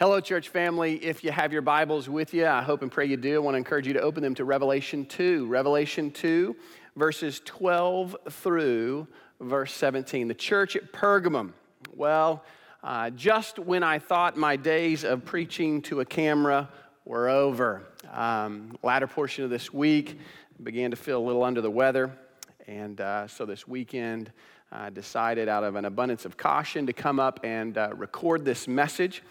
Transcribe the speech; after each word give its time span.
Hello, 0.00 0.18
church 0.18 0.48
family. 0.48 0.94
If 0.94 1.22
you 1.22 1.30
have 1.30 1.52
your 1.52 1.60
Bibles 1.60 2.08
with 2.08 2.32
you, 2.32 2.46
I 2.46 2.62
hope 2.62 2.80
and 2.80 2.90
pray 2.90 3.04
you 3.04 3.18
do. 3.18 3.34
I 3.34 3.38
want 3.40 3.52
to 3.52 3.58
encourage 3.58 3.86
you 3.86 3.92
to 3.92 4.00
open 4.00 4.22
them 4.22 4.34
to 4.36 4.46
Revelation 4.46 5.04
2. 5.04 5.44
Revelation 5.44 6.10
2, 6.10 6.56
verses 6.96 7.42
12 7.44 8.16
through 8.30 9.06
verse 9.40 9.74
17. 9.74 10.26
The 10.26 10.32
church 10.32 10.74
at 10.74 10.90
Pergamum. 10.90 11.52
Well, 11.94 12.42
uh, 12.82 13.10
just 13.10 13.58
when 13.58 13.82
I 13.82 13.98
thought 13.98 14.38
my 14.38 14.56
days 14.56 15.04
of 15.04 15.26
preaching 15.26 15.82
to 15.82 16.00
a 16.00 16.06
camera 16.06 16.70
were 17.04 17.28
over, 17.28 17.82
um, 18.10 18.78
latter 18.82 19.06
portion 19.06 19.44
of 19.44 19.50
this 19.50 19.70
week, 19.70 20.18
began 20.62 20.92
to 20.92 20.96
feel 20.96 21.18
a 21.18 21.26
little 21.26 21.44
under 21.44 21.60
the 21.60 21.70
weather. 21.70 22.10
And 22.66 23.02
uh, 23.02 23.28
so 23.28 23.44
this 23.44 23.68
weekend, 23.68 24.32
I 24.72 24.88
decided 24.88 25.46
out 25.50 25.62
of 25.62 25.76
an 25.76 25.84
abundance 25.84 26.24
of 26.24 26.38
caution 26.38 26.86
to 26.86 26.94
come 26.94 27.20
up 27.20 27.40
and 27.44 27.76
uh, 27.76 27.90
record 27.94 28.46
this 28.46 28.66
message. 28.66 29.22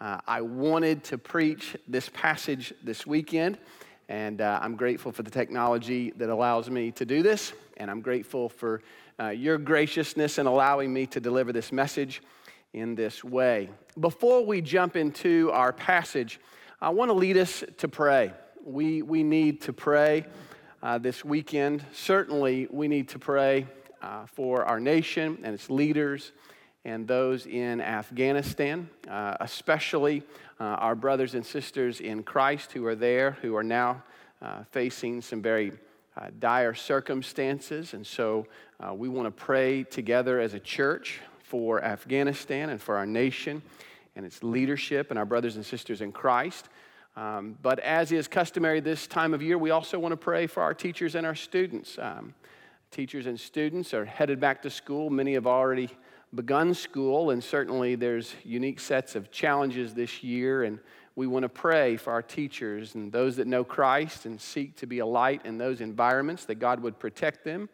Uh, 0.00 0.18
I 0.26 0.40
wanted 0.40 1.04
to 1.04 1.18
preach 1.18 1.76
this 1.86 2.08
passage 2.08 2.74
this 2.82 3.06
weekend, 3.06 3.58
and 4.08 4.40
uh, 4.40 4.58
I'm 4.60 4.74
grateful 4.74 5.12
for 5.12 5.22
the 5.22 5.30
technology 5.30 6.10
that 6.16 6.28
allows 6.28 6.68
me 6.68 6.90
to 6.92 7.04
do 7.04 7.22
this, 7.22 7.52
and 7.76 7.88
I'm 7.88 8.00
grateful 8.00 8.48
for 8.48 8.82
uh, 9.20 9.28
your 9.28 9.56
graciousness 9.56 10.38
in 10.38 10.46
allowing 10.46 10.92
me 10.92 11.06
to 11.06 11.20
deliver 11.20 11.52
this 11.52 11.70
message 11.70 12.22
in 12.72 12.96
this 12.96 13.22
way. 13.22 13.70
Before 14.00 14.44
we 14.44 14.60
jump 14.60 14.96
into 14.96 15.50
our 15.52 15.72
passage, 15.72 16.40
I 16.80 16.88
want 16.88 17.10
to 17.10 17.14
lead 17.14 17.36
us 17.36 17.62
to 17.78 17.86
pray. 17.86 18.32
We, 18.64 19.02
we 19.02 19.22
need 19.22 19.62
to 19.62 19.72
pray 19.72 20.26
uh, 20.82 20.98
this 20.98 21.24
weekend. 21.24 21.84
Certainly, 21.92 22.66
we 22.72 22.88
need 22.88 23.08
to 23.10 23.20
pray 23.20 23.68
uh, 24.02 24.26
for 24.26 24.64
our 24.64 24.80
nation 24.80 25.38
and 25.44 25.54
its 25.54 25.70
leaders 25.70 26.32
and 26.84 27.08
those 27.08 27.46
in 27.46 27.80
Afghanistan, 27.80 28.88
uh, 29.08 29.36
especially 29.40 30.22
uh, 30.60 30.64
our 30.64 30.94
brothers 30.94 31.34
and 31.34 31.44
sisters 31.44 32.00
in 32.00 32.22
Christ 32.22 32.72
who 32.72 32.84
are 32.86 32.94
there, 32.94 33.32
who 33.42 33.56
are 33.56 33.64
now 33.64 34.02
uh, 34.42 34.64
facing 34.70 35.22
some 35.22 35.40
very 35.40 35.72
uh, 36.16 36.28
dire 36.38 36.74
circumstances. 36.74 37.94
And 37.94 38.06
so 38.06 38.46
uh, 38.78 38.94
we 38.94 39.08
want 39.08 39.26
to 39.26 39.30
pray 39.30 39.84
together 39.84 40.40
as 40.40 40.54
a 40.54 40.60
church 40.60 41.20
for 41.42 41.82
Afghanistan 41.82 42.70
and 42.70 42.80
for 42.80 42.96
our 42.96 43.06
nation 43.06 43.62
and 44.16 44.24
its 44.24 44.42
leadership 44.42 45.10
and 45.10 45.18
our 45.18 45.24
brothers 45.24 45.56
and 45.56 45.64
sisters 45.64 46.00
in 46.00 46.12
Christ. 46.12 46.68
Um, 47.16 47.56
but 47.62 47.78
as 47.78 48.12
is 48.12 48.28
customary 48.28 48.80
this 48.80 49.06
time 49.06 49.34
of 49.34 49.42
year, 49.42 49.56
we 49.56 49.70
also 49.70 49.98
want 49.98 50.12
to 50.12 50.16
pray 50.16 50.46
for 50.46 50.62
our 50.62 50.74
teachers 50.74 51.14
and 51.14 51.24
our 51.26 51.34
students. 51.34 51.96
Um, 51.98 52.34
teachers 52.90 53.26
and 53.26 53.38
students 53.38 53.94
are 53.94 54.04
headed 54.04 54.40
back 54.40 54.62
to 54.62 54.70
school. 54.70 55.10
Many 55.10 55.34
have 55.34 55.46
already 55.46 55.90
begun 56.34 56.74
school, 56.74 57.30
and 57.30 57.42
certainly 57.42 57.94
there's 57.94 58.34
unique 58.44 58.80
sets 58.80 59.14
of 59.14 59.30
challenges 59.30 59.94
this 59.94 60.22
year, 60.22 60.64
and 60.64 60.78
we 61.16 61.26
want 61.26 61.44
to 61.44 61.48
pray 61.48 61.96
for 61.96 62.12
our 62.12 62.22
teachers 62.22 62.94
and 62.94 63.12
those 63.12 63.36
that 63.36 63.46
know 63.46 63.62
Christ 63.62 64.26
and 64.26 64.40
seek 64.40 64.76
to 64.78 64.86
be 64.86 64.98
a 64.98 65.06
light 65.06 65.42
in 65.44 65.58
those 65.58 65.80
environments, 65.80 66.44
that 66.46 66.56
God 66.56 66.80
would 66.80 66.98
protect 66.98 67.44
them 67.44 67.68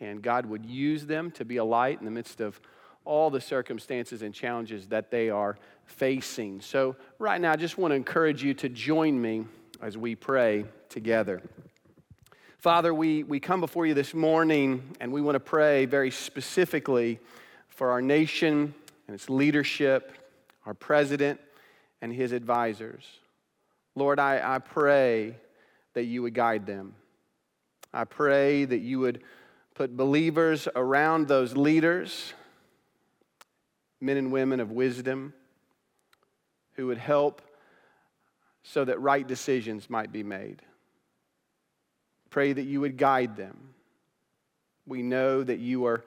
and 0.00 0.22
God 0.22 0.46
would 0.46 0.66
use 0.66 1.06
them 1.06 1.30
to 1.32 1.44
be 1.44 1.56
a 1.56 1.64
light 1.64 1.98
in 1.98 2.04
the 2.04 2.10
midst 2.10 2.40
of 2.40 2.60
all 3.04 3.30
the 3.30 3.40
circumstances 3.40 4.22
and 4.22 4.32
challenges 4.32 4.86
that 4.88 5.10
they 5.10 5.30
are 5.30 5.56
facing. 5.84 6.60
So, 6.60 6.96
right 7.18 7.40
now, 7.40 7.52
I 7.52 7.56
just 7.56 7.78
want 7.78 7.92
to 7.92 7.96
encourage 7.96 8.42
you 8.42 8.54
to 8.54 8.68
join 8.68 9.20
me 9.20 9.44
as 9.80 9.98
we 9.98 10.14
pray 10.14 10.64
together. 10.88 11.42
Father, 12.58 12.94
we, 12.94 13.24
we 13.24 13.40
come 13.40 13.60
before 13.60 13.84
you 13.84 13.92
this 13.92 14.14
morning 14.14 14.96
and 15.00 15.12
we 15.12 15.20
want 15.20 15.34
to 15.34 15.40
pray 15.40 15.84
very 15.84 16.10
specifically 16.10 17.20
for 17.74 17.90
our 17.90 18.00
nation 18.00 18.74
and 19.06 19.14
its 19.14 19.28
leadership, 19.28 20.12
our 20.64 20.74
president 20.74 21.40
and 22.00 22.12
his 22.12 22.32
advisors. 22.32 23.04
Lord, 23.94 24.18
I, 24.18 24.56
I 24.56 24.58
pray 24.58 25.36
that 25.94 26.04
you 26.04 26.22
would 26.22 26.34
guide 26.34 26.66
them. 26.66 26.94
I 27.92 28.04
pray 28.04 28.64
that 28.64 28.80
you 28.80 29.00
would 29.00 29.22
put 29.74 29.96
believers 29.96 30.68
around 30.74 31.28
those 31.28 31.56
leaders, 31.56 32.32
men 34.00 34.16
and 34.16 34.32
women 34.32 34.60
of 34.60 34.70
wisdom, 34.70 35.32
who 36.74 36.88
would 36.88 36.98
help 36.98 37.42
so 38.62 38.84
that 38.84 39.00
right 39.00 39.26
decisions 39.26 39.88
might 39.88 40.10
be 40.10 40.22
made. 40.22 40.62
Pray 42.30 42.52
that 42.52 42.62
you 42.62 42.80
would 42.80 42.96
guide 42.96 43.36
them. 43.36 43.74
We 44.86 45.02
know 45.02 45.42
that 45.42 45.60
you 45.60 45.86
are 45.86 46.04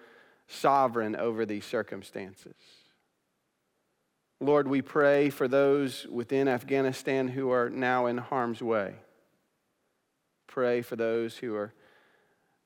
sovereign 0.48 1.16
over 1.16 1.46
these 1.46 1.66
circumstances. 1.66 2.56
Lord, 4.40 4.68
we 4.68 4.82
pray 4.82 5.30
for 5.30 5.48
those 5.48 6.06
within 6.08 6.48
Afghanistan 6.48 7.28
who 7.28 7.50
are 7.52 7.70
now 7.70 8.06
in 8.06 8.18
harm's 8.18 8.62
way. 8.62 8.94
Pray 10.46 10.82
for 10.82 10.96
those 10.96 11.38
who 11.38 11.56
are 11.56 11.74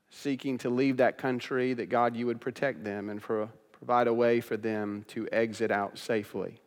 seeking 0.10 0.58
to 0.60 0.70
leave 0.70 0.98
that 0.98 1.18
country, 1.18 1.74
that 1.74 1.90
God, 1.90 2.16
you 2.16 2.26
would 2.26 2.42
protect 2.42 2.84
them 2.84 3.10
and 3.10 3.24
for, 3.24 3.50
provide 3.72 4.08
a 4.08 4.14
way 4.14 4.42
for 4.42 4.58
them 4.58 5.06
to 5.08 5.28
exit 5.32 5.72
out 5.72 5.98
safely. 5.98 6.60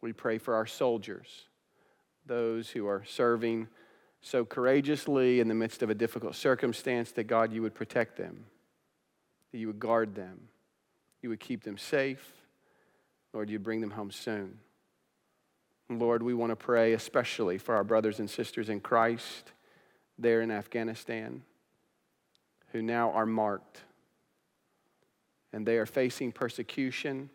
We 0.00 0.12
pray 0.12 0.38
for 0.38 0.54
our 0.54 0.66
soldiers, 0.66 1.46
those 2.26 2.70
who 2.70 2.88
are 2.88 3.04
serving 3.06 3.68
so 4.20 4.44
courageously 4.44 5.38
in 5.38 5.46
the 5.46 5.54
midst 5.54 5.82
of 5.82 5.90
a 5.90 5.94
difficult 5.94 6.34
circumstance, 6.34 7.12
that 7.12 7.24
God, 7.24 7.52
you 7.52 7.62
would 7.62 7.74
protect 7.74 8.16
them 8.16 8.44
that 9.52 9.58
you 9.58 9.66
would 9.66 9.80
guard 9.80 10.14
them, 10.14 10.48
you 11.22 11.28
would 11.28 11.40
keep 11.40 11.64
them 11.64 11.78
safe. 11.78 12.32
Lord, 13.32 13.50
you'd 13.50 13.62
bring 13.62 13.80
them 13.80 13.90
home 13.90 14.10
soon. 14.10 14.58
Lord, 15.88 16.22
we 16.22 16.34
want 16.34 16.50
to 16.50 16.56
pray 16.56 16.92
especially 16.92 17.58
for 17.58 17.74
our 17.74 17.84
brothers 17.84 18.20
and 18.20 18.30
sisters 18.30 18.68
in 18.68 18.80
Christ 18.80 19.52
there 20.18 20.40
in 20.40 20.50
Afghanistan 20.50 21.42
who 22.72 22.82
now 22.82 23.10
are 23.10 23.26
marked 23.26 23.82
and 25.52 25.66
they 25.66 25.78
are 25.78 25.86
facing 25.86 26.30
persecution. 26.30 27.28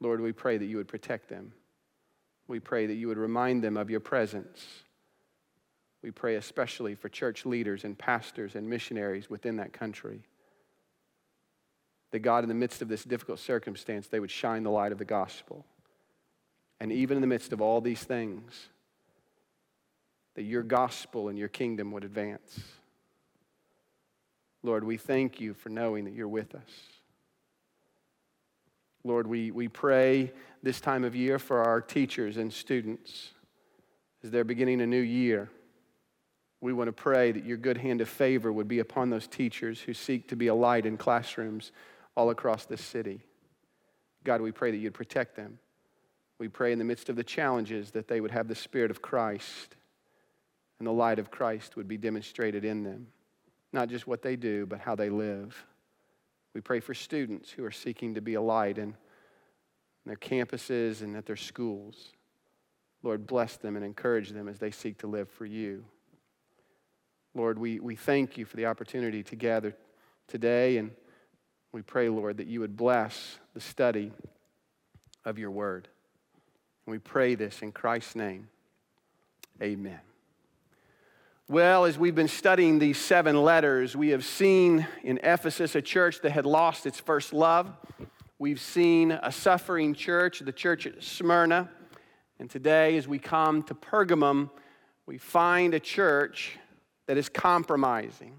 Lord, 0.00 0.20
we 0.20 0.32
pray 0.32 0.58
that 0.58 0.66
you 0.66 0.76
would 0.76 0.88
protect 0.88 1.28
them. 1.28 1.52
We 2.48 2.60
pray 2.60 2.86
that 2.86 2.94
you 2.94 3.08
would 3.08 3.18
remind 3.18 3.62
them 3.62 3.76
of 3.76 3.88
your 3.88 4.00
presence. 4.00 4.66
We 6.02 6.10
pray 6.10 6.36
especially 6.36 6.94
for 6.94 7.08
church 7.08 7.46
leaders 7.46 7.84
and 7.84 7.96
pastors 7.96 8.54
and 8.54 8.68
missionaries 8.68 9.30
within 9.30 9.56
that 9.56 9.72
country 9.72 10.22
that 12.10 12.20
God, 12.20 12.44
in 12.44 12.48
the 12.48 12.54
midst 12.54 12.82
of 12.82 12.88
this 12.88 13.04
difficult 13.04 13.38
circumstance, 13.38 14.06
they 14.06 14.20
would 14.20 14.30
shine 14.30 14.62
the 14.62 14.70
light 14.70 14.92
of 14.92 14.98
the 14.98 15.04
gospel. 15.04 15.64
And 16.80 16.92
even 16.92 17.16
in 17.16 17.20
the 17.20 17.26
midst 17.26 17.52
of 17.52 17.60
all 17.60 17.80
these 17.80 18.02
things, 18.02 18.68
that 20.34 20.44
your 20.44 20.62
gospel 20.62 21.28
and 21.28 21.38
your 21.38 21.48
kingdom 21.48 21.90
would 21.90 22.04
advance. 22.04 22.60
Lord, 24.62 24.84
we 24.84 24.96
thank 24.96 25.40
you 25.40 25.54
for 25.54 25.68
knowing 25.68 26.04
that 26.04 26.14
you're 26.14 26.28
with 26.28 26.54
us. 26.54 26.70
Lord, 29.04 29.26
we, 29.26 29.50
we 29.50 29.68
pray 29.68 30.32
this 30.62 30.80
time 30.80 31.04
of 31.04 31.14
year 31.14 31.38
for 31.38 31.62
our 31.62 31.80
teachers 31.80 32.36
and 32.36 32.52
students 32.52 33.30
as 34.22 34.30
they're 34.30 34.44
beginning 34.44 34.80
a 34.80 34.86
new 34.86 35.00
year. 35.00 35.48
We 36.60 36.72
want 36.72 36.88
to 36.88 36.92
pray 36.92 37.32
that 37.32 37.44
your 37.44 37.56
good 37.56 37.78
hand 37.78 38.00
of 38.00 38.08
favor 38.08 38.52
would 38.52 38.66
be 38.66 38.80
upon 38.80 39.10
those 39.10 39.28
teachers 39.28 39.80
who 39.80 39.94
seek 39.94 40.28
to 40.28 40.36
be 40.36 40.48
a 40.48 40.54
light 40.54 40.86
in 40.86 40.96
classrooms 40.96 41.70
all 42.18 42.30
across 42.30 42.66
this 42.66 42.80
city. 42.80 43.20
God, 44.24 44.40
we 44.40 44.50
pray 44.50 44.72
that 44.72 44.76
you'd 44.78 44.92
protect 44.92 45.36
them. 45.36 45.60
We 46.40 46.48
pray 46.48 46.72
in 46.72 46.78
the 46.80 46.84
midst 46.84 47.08
of 47.08 47.14
the 47.14 47.22
challenges 47.22 47.92
that 47.92 48.08
they 48.08 48.20
would 48.20 48.32
have 48.32 48.48
the 48.48 48.56
Spirit 48.56 48.90
of 48.90 49.00
Christ 49.00 49.76
and 50.80 50.86
the 50.88 50.92
light 50.92 51.20
of 51.20 51.30
Christ 51.30 51.76
would 51.76 51.86
be 51.86 51.96
demonstrated 51.96 52.64
in 52.64 52.82
them. 52.82 53.06
Not 53.72 53.88
just 53.88 54.08
what 54.08 54.22
they 54.22 54.34
do, 54.34 54.66
but 54.66 54.80
how 54.80 54.96
they 54.96 55.10
live. 55.10 55.64
We 56.54 56.60
pray 56.60 56.80
for 56.80 56.92
students 56.92 57.52
who 57.52 57.64
are 57.64 57.70
seeking 57.70 58.14
to 58.14 58.20
be 58.20 58.34
a 58.34 58.42
light 58.42 58.78
in 58.78 58.96
their 60.04 60.16
campuses 60.16 61.02
and 61.02 61.16
at 61.16 61.24
their 61.24 61.36
schools. 61.36 62.14
Lord, 63.04 63.28
bless 63.28 63.56
them 63.58 63.76
and 63.76 63.84
encourage 63.84 64.30
them 64.30 64.48
as 64.48 64.58
they 64.58 64.72
seek 64.72 64.98
to 64.98 65.06
live 65.06 65.28
for 65.28 65.46
you. 65.46 65.84
Lord, 67.36 67.60
we, 67.60 67.78
we 67.78 67.94
thank 67.94 68.36
you 68.36 68.44
for 68.44 68.56
the 68.56 68.66
opportunity 68.66 69.22
to 69.22 69.36
gather 69.36 69.76
today 70.26 70.78
and 70.78 70.90
we 71.72 71.82
pray, 71.82 72.08
Lord, 72.08 72.38
that 72.38 72.46
you 72.46 72.60
would 72.60 72.76
bless 72.76 73.38
the 73.54 73.60
study 73.60 74.12
of 75.24 75.38
your 75.38 75.50
word. 75.50 75.88
And 76.86 76.92
we 76.92 76.98
pray 76.98 77.34
this 77.34 77.60
in 77.60 77.72
Christ's 77.72 78.16
name. 78.16 78.48
Amen. 79.62 80.00
Well, 81.50 81.86
as 81.86 81.98
we've 81.98 82.14
been 82.14 82.28
studying 82.28 82.78
these 82.78 82.98
seven 82.98 83.42
letters, 83.42 83.96
we 83.96 84.10
have 84.10 84.24
seen 84.24 84.86
in 85.02 85.18
Ephesus 85.22 85.74
a 85.74 85.82
church 85.82 86.20
that 86.22 86.30
had 86.30 86.46
lost 86.46 86.86
its 86.86 87.00
first 87.00 87.32
love. 87.32 87.70
We've 88.38 88.60
seen 88.60 89.12
a 89.12 89.32
suffering 89.32 89.94
church, 89.94 90.40
the 90.40 90.52
church 90.52 90.86
at 90.86 91.02
Smyrna. 91.02 91.68
And 92.38 92.48
today, 92.48 92.96
as 92.96 93.08
we 93.08 93.18
come 93.18 93.62
to 93.64 93.74
Pergamum, 93.74 94.50
we 95.06 95.18
find 95.18 95.74
a 95.74 95.80
church 95.80 96.58
that 97.06 97.16
is 97.16 97.28
compromising. 97.28 98.34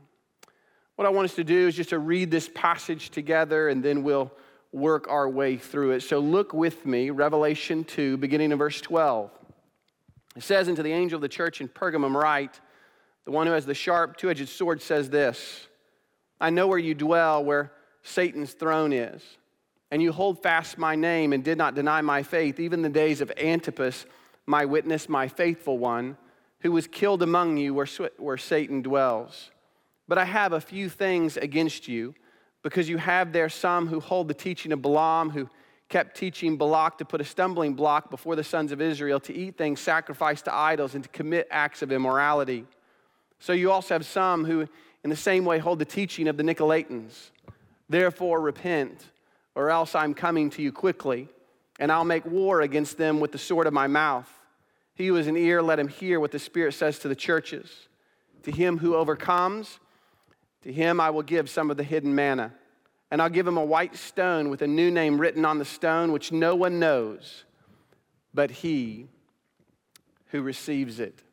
What 0.99 1.05
I 1.05 1.11
want 1.11 1.29
us 1.29 1.35
to 1.35 1.45
do 1.45 1.69
is 1.69 1.77
just 1.77 1.91
to 1.91 1.97
read 1.97 2.29
this 2.29 2.49
passage 2.53 3.09
together 3.09 3.69
and 3.69 3.81
then 3.81 4.03
we'll, 4.03 4.33
work 4.73 5.07
our 5.07 5.29
way 5.29 5.55
through 5.55 5.91
it. 5.91 6.01
So 6.01 6.19
look 6.19 6.53
with 6.53 6.85
me, 6.85 7.09
Revelation 7.09 7.85
2, 7.85 8.17
beginning 8.17 8.51
in 8.51 8.57
verse 8.57 8.81
12. 8.81 9.31
It 10.35 10.43
says, 10.43 10.67
Unto 10.67 10.83
the 10.83 10.91
angel 10.91 11.15
of 11.15 11.21
the 11.21 11.29
church 11.29 11.61
in 11.61 11.69
Pergamum, 11.69 12.13
write, 12.13 12.59
the 13.23 13.31
one 13.31 13.47
who 13.47 13.53
has 13.53 13.65
the 13.65 13.73
sharp, 13.73 14.17
two 14.17 14.29
edged 14.29 14.49
sword 14.49 14.81
says 14.81 15.09
this 15.09 15.67
I 16.41 16.49
know 16.49 16.67
where 16.67 16.77
you 16.77 16.93
dwell, 16.93 17.45
where 17.45 17.71
Satan's 18.03 18.51
throne 18.51 18.91
is, 18.91 19.23
and 19.91 20.01
you 20.01 20.11
hold 20.11 20.43
fast 20.43 20.77
my 20.77 20.97
name 20.97 21.31
and 21.31 21.45
did 21.45 21.57
not 21.57 21.75
deny 21.75 22.01
my 22.01 22.23
faith, 22.23 22.59
even 22.59 22.81
the 22.81 22.89
days 22.89 23.21
of 23.21 23.31
Antipas, 23.37 24.05
my 24.45 24.65
witness, 24.65 25.07
my 25.07 25.29
faithful 25.29 25.77
one, 25.77 26.17
who 26.59 26.73
was 26.73 26.87
killed 26.87 27.23
among 27.23 27.55
you 27.55 27.73
where, 27.73 27.87
where 28.17 28.37
Satan 28.37 28.81
dwells. 28.81 29.49
But 30.09 30.17
I 30.17 30.25
have 30.25 30.53
a 30.53 30.59
few 30.59 30.89
things 30.89 31.37
against 31.37 31.87
you, 31.87 32.15
because 32.63 32.89
you 32.89 32.97
have 32.97 33.31
there 33.31 33.47
some 33.47 33.85
who 33.87 33.99
hold 33.99 34.27
the 34.27 34.33
teaching 34.33 34.71
of 34.71 34.81
Balaam, 34.81 35.29
who 35.29 35.47
kept 35.87 36.17
teaching 36.17 36.57
Balak 36.57 36.97
to 36.97 37.05
put 37.05 37.21
a 37.21 37.23
stumbling 37.23 37.75
block 37.75 38.09
before 38.09 38.35
the 38.35 38.43
sons 38.43 38.71
of 38.71 38.81
Israel, 38.81 39.19
to 39.21 39.33
eat 39.33 39.55
things 39.55 39.79
sacrificed 39.79 40.45
to 40.45 40.53
idols, 40.53 40.95
and 40.95 41.03
to 41.03 41.09
commit 41.11 41.47
acts 41.51 41.83
of 41.83 41.91
immorality. 41.91 42.65
So 43.39 43.53
you 43.53 43.71
also 43.71 43.93
have 43.93 44.05
some 44.05 44.45
who, 44.45 44.67
in 45.03 45.11
the 45.11 45.15
same 45.15 45.45
way, 45.45 45.59
hold 45.59 45.77
the 45.77 45.85
teaching 45.85 46.27
of 46.27 46.37
the 46.37 46.43
Nicolaitans. 46.43 47.29
Therefore, 47.87 48.41
repent, 48.41 49.05
or 49.53 49.69
else 49.69 49.93
I'm 49.93 50.15
coming 50.15 50.49
to 50.51 50.61
you 50.63 50.71
quickly, 50.71 51.29
and 51.79 51.91
I'll 51.91 52.03
make 52.03 52.25
war 52.25 52.61
against 52.61 52.97
them 52.97 53.19
with 53.19 53.31
the 53.31 53.37
sword 53.37 53.67
of 53.67 53.73
my 53.73 53.85
mouth. 53.85 54.29
He 54.95 55.05
who 55.05 55.15
has 55.15 55.27
an 55.27 55.37
ear, 55.37 55.61
let 55.61 55.79
him 55.79 55.87
hear 55.87 56.19
what 56.19 56.31
the 56.31 56.39
Spirit 56.39 56.73
says 56.73 56.97
to 56.99 57.07
the 57.07 57.15
churches. 57.15 57.87
To 58.43 58.51
him 58.51 58.79
who 58.79 58.95
overcomes, 58.95 59.79
to 60.63 60.71
him 60.71 60.99
I 60.99 61.09
will 61.09 61.23
give 61.23 61.49
some 61.49 61.71
of 61.71 61.77
the 61.77 61.83
hidden 61.83 62.13
manna. 62.13 62.53
And 63.11 63.21
I'll 63.21 63.29
give 63.29 63.47
him 63.47 63.57
a 63.57 63.65
white 63.65 63.95
stone 63.95 64.49
with 64.49 64.61
a 64.61 64.67
new 64.67 64.91
name 64.91 65.19
written 65.19 65.43
on 65.43 65.57
the 65.57 65.65
stone, 65.65 66.11
which 66.11 66.31
no 66.31 66.55
one 66.55 66.79
knows 66.79 67.45
but 68.33 68.51
he 68.51 69.07
who 70.27 70.41
receives 70.41 70.99
it. 70.99 71.23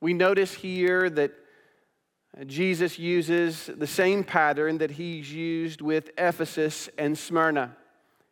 We 0.00 0.14
notice 0.14 0.52
here 0.52 1.08
that 1.10 1.32
Jesus 2.46 2.98
uses 2.98 3.70
the 3.76 3.86
same 3.86 4.24
pattern 4.24 4.78
that 4.78 4.92
he's 4.92 5.32
used 5.32 5.80
with 5.80 6.10
Ephesus 6.18 6.88
and 6.98 7.16
Smyrna. 7.16 7.76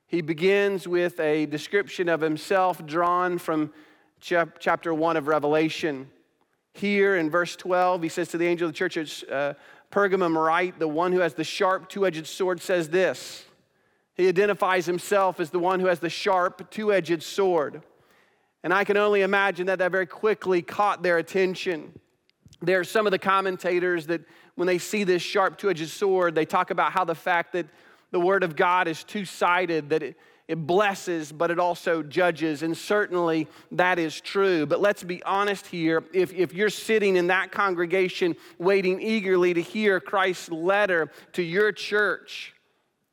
He 0.06 0.23
begins 0.23 0.88
with 0.88 1.20
a 1.20 1.46
description 1.46 2.08
of 2.08 2.20
himself 2.20 2.85
drawn 2.85 3.38
from 3.38 3.73
chapter 4.20 4.93
1 4.93 5.17
of 5.17 5.29
Revelation. 5.29 6.11
Here 6.73 7.17
in 7.17 7.31
verse 7.31 7.55
12, 7.56 8.03
he 8.03 8.08
says 8.08 8.29
to 8.29 8.38
the 8.38 8.46
angel 8.46 8.69
of 8.69 8.75
the 8.75 8.88
church 8.88 9.25
uh, 9.25 9.55
Pergamum, 9.91 10.37
Write, 10.37 10.79
the 10.79 10.89
one 10.89 11.13
who 11.13 11.21
has 11.21 11.35
the 11.35 11.45
sharp 11.45 11.89
two 11.89 12.07
edged 12.07 12.27
sword 12.27 12.61
says 12.61 12.89
this. 12.89 13.45
He 14.15 14.29
identifies 14.29 14.87
himself 14.87 15.41
as 15.41 15.51
the 15.51 15.59
one 15.59 15.81
who 15.81 15.87
has 15.87 15.99
the 15.99 16.11
sharp 16.11 16.71
two 16.71 16.93
edged 16.93 17.23
sword. 17.23 17.83
And 18.63 18.75
I 18.75 18.85
can 18.85 18.97
only 18.97 19.23
imagine 19.23 19.67
that 19.67 19.79
that 19.79 19.91
very 19.91 20.07
quickly 20.07 20.63
caught 20.63 21.03
their 21.03 21.19
attention. 21.19 21.99
There 22.61 22.79
are 22.79 22.85
some 22.85 23.07
of 23.07 23.11
the 23.11 23.19
commentators 23.19 24.07
that, 24.09 24.21
when 24.55 24.67
they 24.67 24.79
see 24.79 25.05
this 25.05 25.23
sharp 25.23 25.57
two 25.59 25.71
edged 25.71 25.89
sword, 25.89 26.35
they 26.35 26.45
talk 26.45 26.71
about 26.71 26.93
how 26.93 27.05
the 27.05 27.15
fact 27.15 27.55
that 27.55 27.67
the 28.11 28.21
Word 28.21 28.43
of 28.43 28.55
God 28.57 28.87
is 28.87 29.03
two 29.03 29.25
sided, 29.25 29.89
that 29.91 30.03
it, 30.03 30.17
it 30.50 30.67
blesses, 30.67 31.31
but 31.31 31.52
it 31.52 31.61
also 31.61 32.02
judges. 32.02 32.64
And 32.64 32.76
certainly 32.76 33.47
that 33.70 34.00
is 34.00 34.20
true. 34.20 34.67
But 34.67 34.81
let's 34.81 35.05
be 35.05 35.23
honest 35.23 35.64
here. 35.64 36.02
If, 36.12 36.32
if 36.32 36.52
you're 36.52 36.70
sitting 36.70 37.14
in 37.14 37.29
that 37.29 37.52
congregation 37.52 38.35
waiting 38.58 39.00
eagerly 39.00 39.55
to 39.55 39.62
hear 39.62 40.00
Christ's 40.00 40.50
letter 40.50 41.12
to 41.35 41.43
your 41.44 41.70
church, 41.70 42.52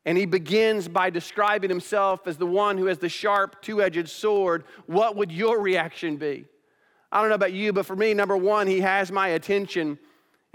and 0.03 0.17
he 0.17 0.25
begins 0.25 0.87
by 0.87 1.11
describing 1.11 1.69
himself 1.69 2.25
as 2.25 2.37
the 2.37 2.47
one 2.47 2.75
who 2.75 2.87
has 2.87 2.97
the 2.97 3.07
sharp, 3.07 3.61
two 3.61 3.83
edged 3.83 4.09
sword. 4.09 4.63
What 4.87 5.15
would 5.15 5.31
your 5.31 5.61
reaction 5.61 6.17
be? 6.17 6.45
I 7.11 7.19
don't 7.21 7.29
know 7.29 7.35
about 7.35 7.53
you, 7.53 7.71
but 7.71 7.85
for 7.85 7.95
me, 7.95 8.15
number 8.15 8.35
one, 8.35 8.65
he 8.65 8.79
has 8.79 9.11
my 9.11 9.27
attention. 9.27 9.99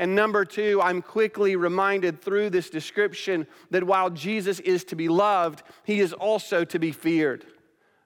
And 0.03 0.17
number 0.17 0.45
two, 0.45 0.81
I'm 0.83 1.01
quickly 1.01 1.55
reminded 1.55 2.23
through 2.23 2.51
this 2.51 2.71
description 2.71 3.47
that 3.71 3.85
while 3.85 4.11
Jesus 4.11 4.59
is 4.59 4.83
to 4.87 4.97
be 4.97 5.09
loved, 5.09 5.63
he 5.85 6.01
is 6.01 6.13
also 6.13 6.65
to 6.65 6.79
be 6.81 6.91
feared. 6.91 7.47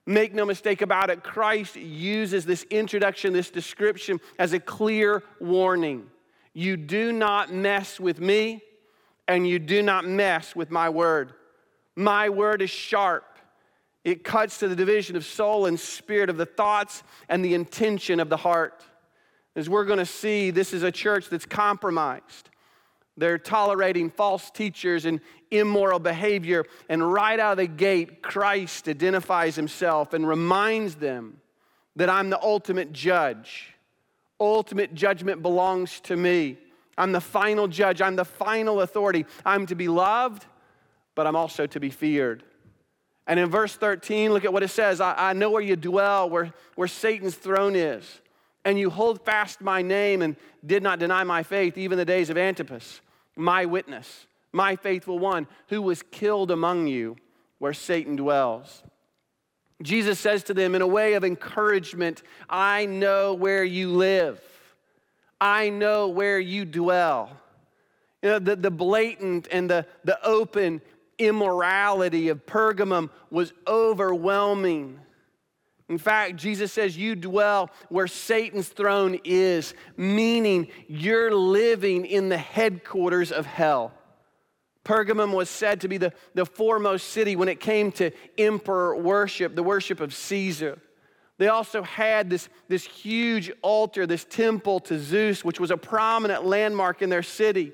Make 0.05 0.35
no 0.35 0.45
mistake 0.45 0.83
about 0.83 1.09
it, 1.09 1.23
Christ 1.23 1.75
uses 1.75 2.45
this 2.45 2.65
introduction, 2.65 3.33
this 3.33 3.51
description, 3.51 4.21
as 4.39 4.53
a 4.53 4.61
clear 4.61 5.23
warning. 5.41 6.09
You 6.53 6.77
do 6.77 7.13
not 7.13 7.51
mess 7.51 7.99
with 7.99 8.21
me, 8.21 8.61
and 9.27 9.49
you 9.49 9.59
do 9.59 9.83
not 9.83 10.07
mess 10.07 10.55
with 10.55 10.71
my 10.71 10.91
word. 10.91 11.33
My 11.95 12.29
word 12.29 12.61
is 12.61 12.69
sharp. 12.69 13.39
It 14.05 14.23
cuts 14.23 14.59
to 14.59 14.69
the 14.69 14.77
division 14.77 15.17
of 15.17 15.25
soul 15.25 15.65
and 15.65 15.81
spirit, 15.81 16.29
of 16.29 16.37
the 16.37 16.45
thoughts 16.45 17.03
and 17.31 17.43
the 17.43 17.55
intention 17.55 18.21
of 18.21 18.29
the 18.29 18.37
heart. 18.37 18.85
As 19.57 19.69
we're 19.69 19.85
going 19.85 19.99
to 19.99 20.07
see, 20.07 20.53
this 20.53 20.73
is 20.73 20.85
a 20.85 20.93
church 20.93 21.29
that's 21.29 21.47
compromised. 21.47 22.51
They're 23.17 23.39
tolerating 23.39 24.11
false 24.11 24.51
teachers 24.51 25.07
and 25.07 25.21
immoral 25.51 25.99
behavior. 25.99 26.65
And 26.89 27.13
right 27.13 27.41
out 27.41 27.53
of 27.53 27.59
the 27.59 27.67
gate, 27.67 28.23
Christ 28.23 28.89
identifies 28.89 29.57
himself 29.57 30.13
and 30.13 30.29
reminds 30.29 30.97
them 30.97 31.41
that 31.97 32.09
I'm 32.09 32.31
the 32.31 32.41
ultimate 32.41 32.93
judge. 32.93 33.75
Ultimate 34.39 34.95
judgment 34.95 35.43
belongs 35.43 35.99
to 36.01 36.17
me. 36.17 36.59
I'm 36.99 37.11
the 37.11 37.21
final 37.21 37.67
judge. 37.67 38.01
I'm 38.01 38.17
the 38.17 38.25
final 38.25 38.83
authority. 38.83 39.25
I'm 39.45 39.67
to 39.67 39.75
be 39.75 39.89
loved 39.89 40.47
but 41.17 41.27
I'm 41.27 41.35
also 41.35 41.67
to 41.67 41.81
be 41.81 41.91
feared. 41.91 42.45
And 43.27 43.41
in 43.41 43.51
verse 43.51 43.75
13, 43.75 44.33
look 44.33 44.45
at 44.45 44.53
what 44.53 44.63
it 44.63 44.69
says 44.69 45.01
I, 45.01 45.31
I 45.31 45.33
know 45.33 45.51
where 45.51 45.63
you 45.63 45.75
dwell, 45.75 46.31
where, 46.31 46.53
where 46.77 46.87
Satan's 46.87 47.35
throne 47.35 47.75
is. 47.75 48.21
And 48.67 48.81
you 48.81 48.91
hold 48.91 49.25
fast 49.25 49.61
my 49.61 49.81
name 49.81 50.23
and 50.23 50.35
did 50.67 50.83
not 50.83 50.99
deny 50.99 51.23
my 51.23 51.45
faith, 51.45 51.79
even 51.79 51.97
the 51.97 52.05
days 52.05 52.31
of 52.31 52.37
Antipas, 52.37 53.01
my 53.37 53.65
witness, 53.65 54.27
my 54.51 54.75
faithful 54.75 55.21
one, 55.21 55.47
who 55.69 55.81
was 55.81 56.03
killed 56.03 56.51
among 56.51 56.89
you 56.89 57.17
where 57.61 57.73
Satan 57.73 58.17
dwells. 58.17 58.83
Jesus 59.81 60.19
says 60.19 60.43
to 60.45 60.55
them 60.55 60.75
in 60.75 60.83
a 60.83 60.87
way 60.87 61.13
of 61.13 61.23
encouragement 61.23 62.25
I 62.51 62.87
know 62.87 63.35
where 63.35 63.63
you 63.63 63.93
live, 63.93 64.41
I 65.41 65.69
know 65.69 66.09
where 66.09 66.41
you 66.41 66.65
dwell. 66.65 67.31
You 68.21 68.31
know, 68.31 68.39
the, 68.41 68.57
the 68.57 68.73
blatant 68.73 69.47
and 69.53 69.71
the, 69.71 69.87
the 70.03 70.21
open 70.27 70.81
immorality 71.19 72.31
of 72.31 72.45
Pergamum 72.47 73.11
was 73.31 73.53
overwhelming. 73.69 74.99
In 75.89 75.99
fact, 75.99 76.37
Jesus 76.37 76.73
says, 76.73 76.97
You 76.97 77.15
dwell 77.15 77.71
where 77.89 78.09
Satan's 78.09 78.69
throne 78.69 79.21
is, 79.25 79.75
meaning 79.97 80.69
you're 80.89 81.33
living 81.33 82.07
in 82.07 82.29
the 82.29 82.39
headquarters 82.39 83.31
of 83.31 83.47
hell. 83.47 83.93
Pergamum 84.85 85.33
was 85.33 85.51
said 85.51 85.81
to 85.81 85.89
be 85.89 85.99
the, 85.99 86.13
the 86.35 86.47
foremost 86.47 87.09
city 87.09 87.35
when 87.35 87.49
it 87.49 87.61
came 87.61 87.91
to 87.93 88.11
emperor 88.39 88.97
worship, 88.97 89.55
the 89.55 89.63
worship 89.63 90.01
of 90.01 90.15
Caesar. 90.15 90.79
They 91.39 91.49
also 91.49 91.83
had 91.83 92.31
this, 92.31 92.49
this 92.69 92.85
huge 92.85 93.53
altar, 93.63 94.07
this 94.07 94.25
temple 94.25 94.81
to 94.81 94.99
Zeus, 94.99 95.45
which 95.45 95.61
was 95.61 95.71
a 95.71 95.77
prominent 95.77 96.47
landmark 96.47 97.03
in 97.03 97.11
their 97.11 97.23
city. 97.23 97.73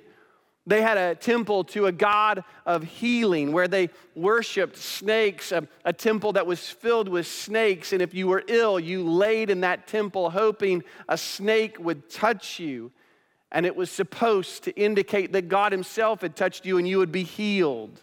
They 0.66 0.80
had 0.80 0.96
a 0.96 1.16
temple 1.16 1.64
to 1.64 1.86
a 1.86 1.92
god 1.92 2.44
of 2.64 2.84
healing 2.84 3.52
where 3.52 3.66
they 3.66 3.90
worshiped 4.14 4.76
snakes, 4.76 5.50
a, 5.50 5.66
a, 5.84 5.92
temple 5.92 6.34
that 6.34 6.46
was 6.46 6.68
filled 6.68 7.08
with 7.08 7.26
snakes. 7.26 7.92
And 7.92 8.00
if 8.00 8.14
you 8.14 8.28
were 8.28 8.44
ill, 8.46 8.78
you 8.78 9.02
laid 9.08 9.50
in 9.50 9.62
that 9.62 9.88
temple 9.88 10.30
hoping 10.30 10.84
a 11.08 11.18
snake 11.18 11.78
would 11.80 12.08
touch 12.08 12.60
you. 12.60 12.92
And 13.50 13.66
it 13.66 13.74
was 13.74 13.90
supposed 13.90 14.62
to 14.64 14.76
indicate 14.80 15.32
that 15.32 15.48
God 15.48 15.72
Himself 15.72 16.20
had 16.20 16.36
touched 16.36 16.64
you 16.64 16.78
and 16.78 16.86
you 16.86 16.98
would 16.98 17.12
be 17.12 17.24
healed. 17.24 18.00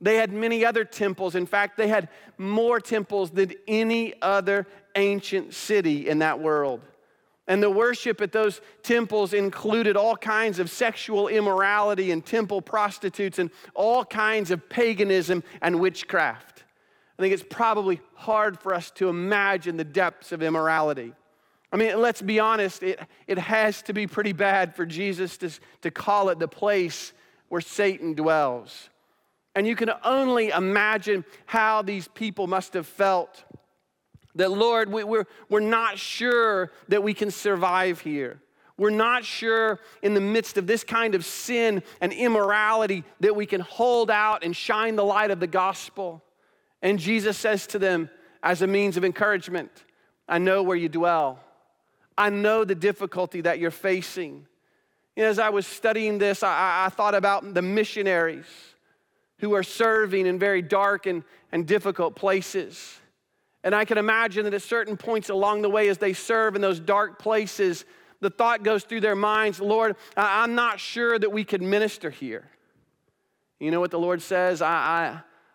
They 0.00 0.16
had 0.16 0.30
many 0.30 0.62
other 0.62 0.84
temples. 0.84 1.34
In 1.34 1.46
fact, 1.46 1.78
they 1.78 1.88
had 1.88 2.10
more 2.36 2.80
temples 2.80 3.30
than 3.30 3.52
any 3.66 4.12
other 4.20 4.66
ancient 4.94 5.54
city 5.54 6.06
in 6.08 6.18
that 6.18 6.38
world. 6.38 6.82
And 7.46 7.62
the 7.62 7.70
worship 7.70 8.20
at 8.20 8.32
those 8.32 8.60
temples 8.82 9.34
included 9.34 9.96
all 9.96 10.16
kinds 10.16 10.58
of 10.58 10.70
sexual 10.70 11.28
immorality 11.28 12.10
and 12.10 12.24
temple 12.24 12.62
prostitutes 12.62 13.38
and 13.38 13.50
all 13.74 14.04
kinds 14.04 14.50
of 14.50 14.68
paganism 14.68 15.44
and 15.60 15.78
witchcraft. 15.78 16.64
I 17.18 17.22
think 17.22 17.34
it's 17.34 17.44
probably 17.48 18.00
hard 18.14 18.58
for 18.58 18.74
us 18.74 18.90
to 18.92 19.08
imagine 19.08 19.76
the 19.76 19.84
depths 19.84 20.32
of 20.32 20.42
immorality. 20.42 21.12
I 21.70 21.76
mean, 21.76 22.00
let's 22.00 22.22
be 22.22 22.40
honest, 22.40 22.82
it, 22.82 23.00
it 23.26 23.38
has 23.38 23.82
to 23.82 23.92
be 23.92 24.06
pretty 24.06 24.32
bad 24.32 24.74
for 24.74 24.86
Jesus 24.86 25.36
to, 25.38 25.50
to 25.82 25.90
call 25.90 26.30
it 26.30 26.38
the 26.38 26.48
place 26.48 27.12
where 27.48 27.60
Satan 27.60 28.14
dwells. 28.14 28.88
And 29.54 29.66
you 29.66 29.76
can 29.76 29.90
only 30.02 30.48
imagine 30.48 31.24
how 31.46 31.82
these 31.82 32.08
people 32.08 32.46
must 32.46 32.74
have 32.74 32.86
felt 32.86 33.44
that, 34.36 34.50
Lord, 34.50 34.90
we, 34.90 35.04
we're, 35.04 35.26
we're 35.48 35.60
not 35.60 35.98
sure 35.98 36.72
that 36.88 37.02
we 37.02 37.14
can 37.14 37.30
survive 37.30 38.00
here. 38.00 38.40
We're 38.76 38.90
not 38.90 39.24
sure 39.24 39.80
in 40.02 40.14
the 40.14 40.20
midst 40.20 40.58
of 40.58 40.66
this 40.66 40.82
kind 40.82 41.14
of 41.14 41.24
sin 41.24 41.82
and 42.00 42.12
immorality 42.12 43.04
that 43.20 43.36
we 43.36 43.46
can 43.46 43.60
hold 43.60 44.10
out 44.10 44.42
and 44.42 44.54
shine 44.56 44.96
the 44.96 45.04
light 45.04 45.30
of 45.30 45.38
the 45.38 45.46
gospel. 45.46 46.22
And 46.82 46.98
Jesus 46.98 47.38
says 47.38 47.66
to 47.68 47.78
them, 47.78 48.10
as 48.42 48.62
a 48.62 48.66
means 48.66 48.96
of 48.96 49.04
encouragement, 49.04 49.70
I 50.28 50.38
know 50.38 50.62
where 50.62 50.76
you 50.76 50.88
dwell. 50.88 51.38
I 52.18 52.30
know 52.30 52.64
the 52.64 52.74
difficulty 52.74 53.42
that 53.42 53.58
you're 53.58 53.70
facing. 53.70 54.46
Know, 55.16 55.24
as 55.24 55.38
I 55.38 55.50
was 55.50 55.66
studying 55.66 56.18
this, 56.18 56.42
I, 56.42 56.86
I 56.86 56.88
thought 56.88 57.14
about 57.14 57.54
the 57.54 57.62
missionaries 57.62 58.46
who 59.38 59.54
are 59.54 59.62
serving 59.62 60.26
in 60.26 60.38
very 60.38 60.62
dark 60.62 61.06
and, 61.06 61.22
and 61.52 61.66
difficult 61.66 62.16
places. 62.16 62.98
And 63.64 63.74
I 63.74 63.86
can 63.86 63.98
imagine 63.98 64.44
that 64.44 64.54
at 64.54 64.62
certain 64.62 64.96
points 64.96 65.30
along 65.30 65.62
the 65.62 65.70
way, 65.70 65.88
as 65.88 65.98
they 65.98 66.12
serve 66.12 66.54
in 66.54 66.60
those 66.60 66.78
dark 66.78 67.18
places, 67.18 67.86
the 68.20 68.28
thought 68.30 68.62
goes 68.62 68.84
through 68.84 69.00
their 69.00 69.16
minds 69.16 69.58
Lord, 69.58 69.96
I'm 70.16 70.54
not 70.54 70.78
sure 70.78 71.18
that 71.18 71.32
we 71.32 71.44
could 71.44 71.62
minister 71.62 72.10
here. 72.10 72.48
You 73.58 73.70
know 73.70 73.80
what 73.80 73.90
the 73.90 73.98
Lord 73.98 74.20
says? 74.20 74.60
I, 74.60 74.68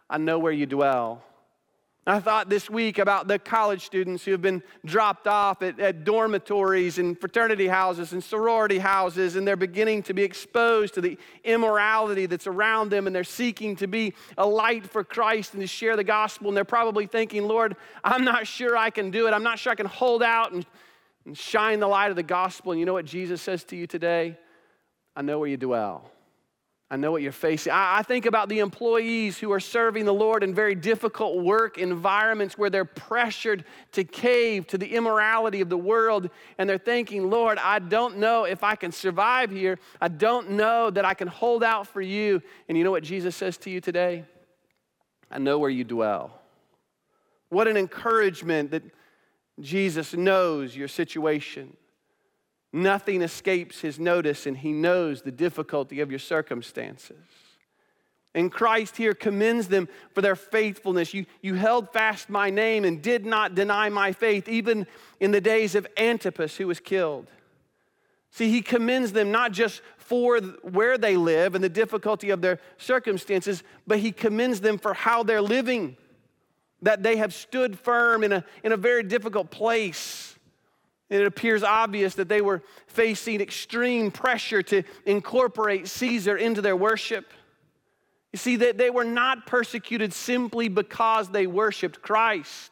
I, 0.10 0.16
I 0.16 0.18
know 0.18 0.40
where 0.40 0.52
you 0.52 0.66
dwell. 0.66 1.24
I 2.08 2.20
thought 2.20 2.50
this 2.50 2.70
week 2.70 2.98
about 2.98 3.28
the 3.28 3.38
college 3.38 3.86
students 3.86 4.26
who 4.26 4.32
have 4.32 4.42
been 4.42 4.64
dropped 4.86 5.28
off 5.28 5.62
at, 5.62 5.80
at, 5.80 6.06
dormitories 6.06 6.98
and 6.98 7.20
fraternity 7.20 7.68
houses 7.68 8.14
and 8.14 8.24
sorority 8.24 8.80
houses, 8.80 9.36
and 9.36 9.48
they're 9.48 9.56
beginning 9.56 10.04
to 10.04 10.14
be 10.14 10.24
exposed 10.24 10.96
to 10.96 11.02
the 11.02 11.20
immorality 11.44 12.26
that's 12.26 12.48
around 12.48 12.90
them, 12.90 13.06
and 13.06 13.16
they're 13.16 13.24
seeking 13.24 13.76
to 13.76 13.86
be 13.88 14.14
a 14.38 14.48
light 14.48 14.88
for 14.88 15.04
Christ 15.04 15.54
and 15.54 15.62
to 15.62 15.68
share 15.68 15.96
the 15.96 16.04
gospel. 16.04 16.48
And 16.48 16.58
they're 16.58 16.64
probably 16.64 17.06
thinking, 17.06 17.48
Lord, 17.48 17.76
I'm 18.04 18.24
not 18.24 18.48
sure 18.48 18.76
I 18.76 18.90
can 18.90 19.12
do 19.12 19.28
it. 19.28 19.32
I'm 19.32 19.44
not 19.44 19.60
sure 19.60 19.72
I 19.72 19.76
can 19.76 19.86
hold 19.86 20.24
out 20.24 20.52
and, 20.52 20.66
and 21.26 21.38
shine 21.38 21.80
the 21.80 21.88
light 21.88 22.10
of 22.10 22.16
the 22.16 22.24
gospel. 22.24 22.72
And 22.72 22.80
you 22.80 22.86
know 22.86 22.94
what 22.94 23.06
Jesus 23.06 23.42
says 23.42 23.64
to 23.66 23.76
you 23.76 23.86
today? 23.86 24.38
I 25.16 25.22
know 25.22 25.38
where 25.38 25.50
you 25.50 25.58
dwell. 25.58 26.10
I 26.92 26.96
know 26.96 27.12
what 27.12 27.22
you're 27.22 27.32
facing. 27.32 27.72
I, 27.72 28.02
think 28.02 28.26
about 28.26 28.50
the 28.50 28.60
employees 28.60 29.38
who 29.38 29.52
are 29.52 29.60
serving 29.60 30.06
the 30.06 30.14
Lord 30.14 30.42
in 30.42 30.56
very 30.56 30.74
difficult 30.74 31.38
work 31.44 31.78
environments 31.78 32.58
where 32.58 32.72
they're 32.72 32.84
pressured 32.84 33.64
to 33.92 34.04
cave 34.04 34.66
to 34.68 34.78
the 34.80 34.96
immorality 34.96 35.62
of 35.62 35.70
the 35.70 35.78
world. 35.78 36.32
And 36.58 36.68
they're 36.68 36.80
thinking, 36.80 37.30
Lord, 37.30 37.60
I 37.60 37.78
don't 37.78 38.18
know 38.18 38.46
if 38.46 38.64
I 38.64 38.76
can 38.76 38.92
survive 38.92 39.52
here. 39.52 39.78
I 40.02 40.08
don't 40.08 40.52
know 40.52 40.90
that 40.90 41.06
I 41.06 41.14
can 41.14 41.28
hold 41.28 41.64
out 41.64 41.86
for 41.86 42.02
you. 42.02 42.42
And 42.68 42.76
you 42.76 42.84
know 42.84 42.92
what 42.92 43.04
Jesus 43.04 43.36
says 43.36 43.58
to 43.58 43.70
you 43.70 43.82
today? 43.82 44.26
I 45.30 45.38
know 45.38 45.60
where 45.60 45.70
you 45.70 45.84
dwell. 45.84 46.42
What 47.50 47.68
an 47.68 47.78
encouragement 47.78 48.72
that 48.72 48.84
Jesus 49.60 50.16
knows 50.16 50.76
your 50.76 50.88
situation. 50.88 51.78
Nothing 52.72 53.22
escapes 53.22 53.82
his 53.82 54.00
notice, 54.00 54.46
and 54.46 54.58
he 54.58 54.72
knows 54.72 55.22
the 55.22 55.32
difficulty 55.32 56.02
of 56.02 56.12
your 56.12 56.20
circumstances. 56.20 57.18
And 58.36 58.52
Christ 58.52 58.96
here 58.96 59.16
commends 59.16 59.70
them 59.70 59.90
for 60.14 60.22
their 60.22 60.36
faithfulness. 60.36 61.14
You, 61.14 61.26
you 61.42 61.56
held 61.56 61.92
fast 61.92 62.30
my 62.30 62.52
name 62.52 62.86
and 62.86 63.02
did 63.02 63.26
not 63.26 63.56
deny 63.56 63.90
my 63.90 64.12
faith, 64.12 64.48
even 64.48 64.86
in 65.20 65.32
the 65.32 65.42
days 65.42 65.74
of 65.74 65.88
Antipas, 65.98 66.56
who 66.58 66.68
was 66.68 66.80
killed. 66.80 67.28
See, 68.32 68.52
he 68.52 68.62
commends 68.62 69.14
them 69.14 69.32
not 69.32 69.52
just 69.52 69.82
for 69.98 70.40
where 70.40 71.00
they 71.00 71.18
live 71.18 71.56
and 71.56 71.64
the 71.64 71.70
difficulty 71.70 72.30
of 72.30 72.42
their 72.42 72.60
circumstances, 72.78 73.64
but 73.88 73.98
he 73.98 74.12
commends 74.12 74.62
them 74.62 74.78
for 74.78 74.94
how 74.94 75.24
they're 75.24 75.42
living, 75.42 75.98
that 76.84 77.02
they 77.02 77.18
have 77.18 77.34
stood 77.34 77.80
firm 77.80 78.24
in 78.24 78.32
a, 78.32 78.46
in 78.64 78.72
a 78.72 78.78
very 78.78 79.02
difficult 79.02 79.50
place 79.50 80.38
it 81.10 81.26
appears 81.26 81.64
obvious 81.64 82.16
that 82.16 82.30
they 82.30 82.42
were 82.42 82.62
facing 82.88 83.42
extreme 83.42 84.12
pressure 84.12 84.62
to 84.64 84.84
incorporate 85.06 85.88
Caesar 85.88 86.38
into 86.38 86.62
their 86.62 86.76
worship. 86.76 87.26
You 88.32 88.38
see, 88.38 88.58
that 88.58 88.78
they 88.78 88.92
were 88.92 89.06
not 89.06 89.48
persecuted 89.48 90.14
simply 90.14 90.70
because 90.70 91.30
they 91.30 91.48
worshiped 91.48 92.02
Christ. 92.02 92.72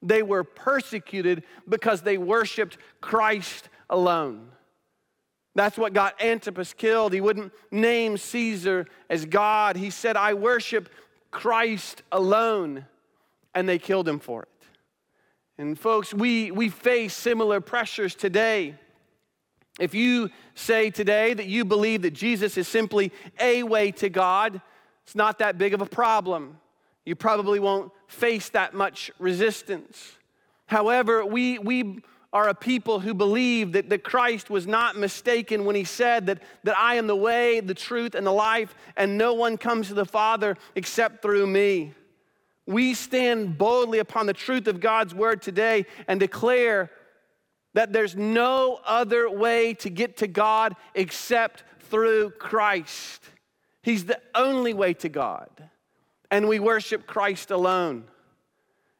They 0.00 0.22
were 0.22 0.42
persecuted 0.42 1.44
because 1.68 2.00
they 2.00 2.16
worshiped 2.16 2.78
Christ 3.02 3.68
alone. 3.90 4.48
That's 5.54 5.76
what 5.76 5.92
got 5.92 6.22
Antipas 6.22 6.72
killed. 6.72 7.12
He 7.12 7.20
wouldn't 7.20 7.52
name 7.70 8.16
Caesar 8.16 8.86
as 9.10 9.26
God. 9.26 9.76
He 9.76 9.90
said, 9.90 10.16
I 10.16 10.32
worship 10.32 10.88
Christ 11.30 12.02
alone. 12.10 12.86
And 13.54 13.68
they 13.68 13.78
killed 13.78 14.08
him 14.08 14.20
for 14.20 14.44
it. 14.44 14.48
And 15.60 15.78
folks, 15.78 16.14
we, 16.14 16.50
we 16.50 16.70
face 16.70 17.12
similar 17.12 17.60
pressures 17.60 18.14
today. 18.14 18.76
If 19.78 19.94
you 19.94 20.30
say 20.54 20.88
today 20.88 21.34
that 21.34 21.48
you 21.48 21.66
believe 21.66 22.00
that 22.00 22.12
Jesus 22.12 22.56
is 22.56 22.66
simply 22.66 23.12
a 23.38 23.62
way 23.62 23.90
to 23.92 24.08
God, 24.08 24.62
it's 25.04 25.14
not 25.14 25.40
that 25.40 25.58
big 25.58 25.74
of 25.74 25.82
a 25.82 25.86
problem. 25.86 26.56
You 27.04 27.14
probably 27.14 27.60
won't 27.60 27.92
face 28.06 28.48
that 28.48 28.72
much 28.72 29.10
resistance. 29.18 30.12
However, 30.64 31.26
we, 31.26 31.58
we 31.58 32.02
are 32.32 32.48
a 32.48 32.54
people 32.54 32.98
who 32.98 33.12
believe 33.12 33.72
that, 33.72 33.90
that 33.90 34.02
Christ 34.02 34.48
was 34.48 34.66
not 34.66 34.96
mistaken 34.96 35.66
when 35.66 35.76
he 35.76 35.84
said 35.84 36.24
that, 36.28 36.42
that 36.64 36.78
I 36.78 36.94
am 36.94 37.06
the 37.06 37.14
way, 37.14 37.60
the 37.60 37.74
truth, 37.74 38.14
and 38.14 38.26
the 38.26 38.32
life, 38.32 38.74
and 38.96 39.18
no 39.18 39.34
one 39.34 39.58
comes 39.58 39.88
to 39.88 39.94
the 39.94 40.06
Father 40.06 40.56
except 40.74 41.20
through 41.20 41.46
me 41.46 41.92
we 42.70 42.94
stand 42.94 43.58
boldly 43.58 43.98
upon 43.98 44.26
the 44.26 44.32
truth 44.32 44.68
of 44.68 44.78
God's 44.78 45.12
word 45.12 45.42
today 45.42 45.86
and 46.06 46.20
declare 46.20 46.90
that 47.74 47.92
there's 47.92 48.14
no 48.14 48.78
other 48.84 49.28
way 49.28 49.74
to 49.74 49.90
get 49.90 50.18
to 50.18 50.28
God 50.28 50.76
except 50.94 51.64
through 51.90 52.30
Christ. 52.30 53.24
He's 53.82 54.04
the 54.04 54.20
only 54.36 54.72
way 54.72 54.94
to 54.94 55.08
God. 55.08 55.48
And 56.30 56.48
we 56.48 56.60
worship 56.60 57.08
Christ 57.08 57.50
alone. 57.50 58.04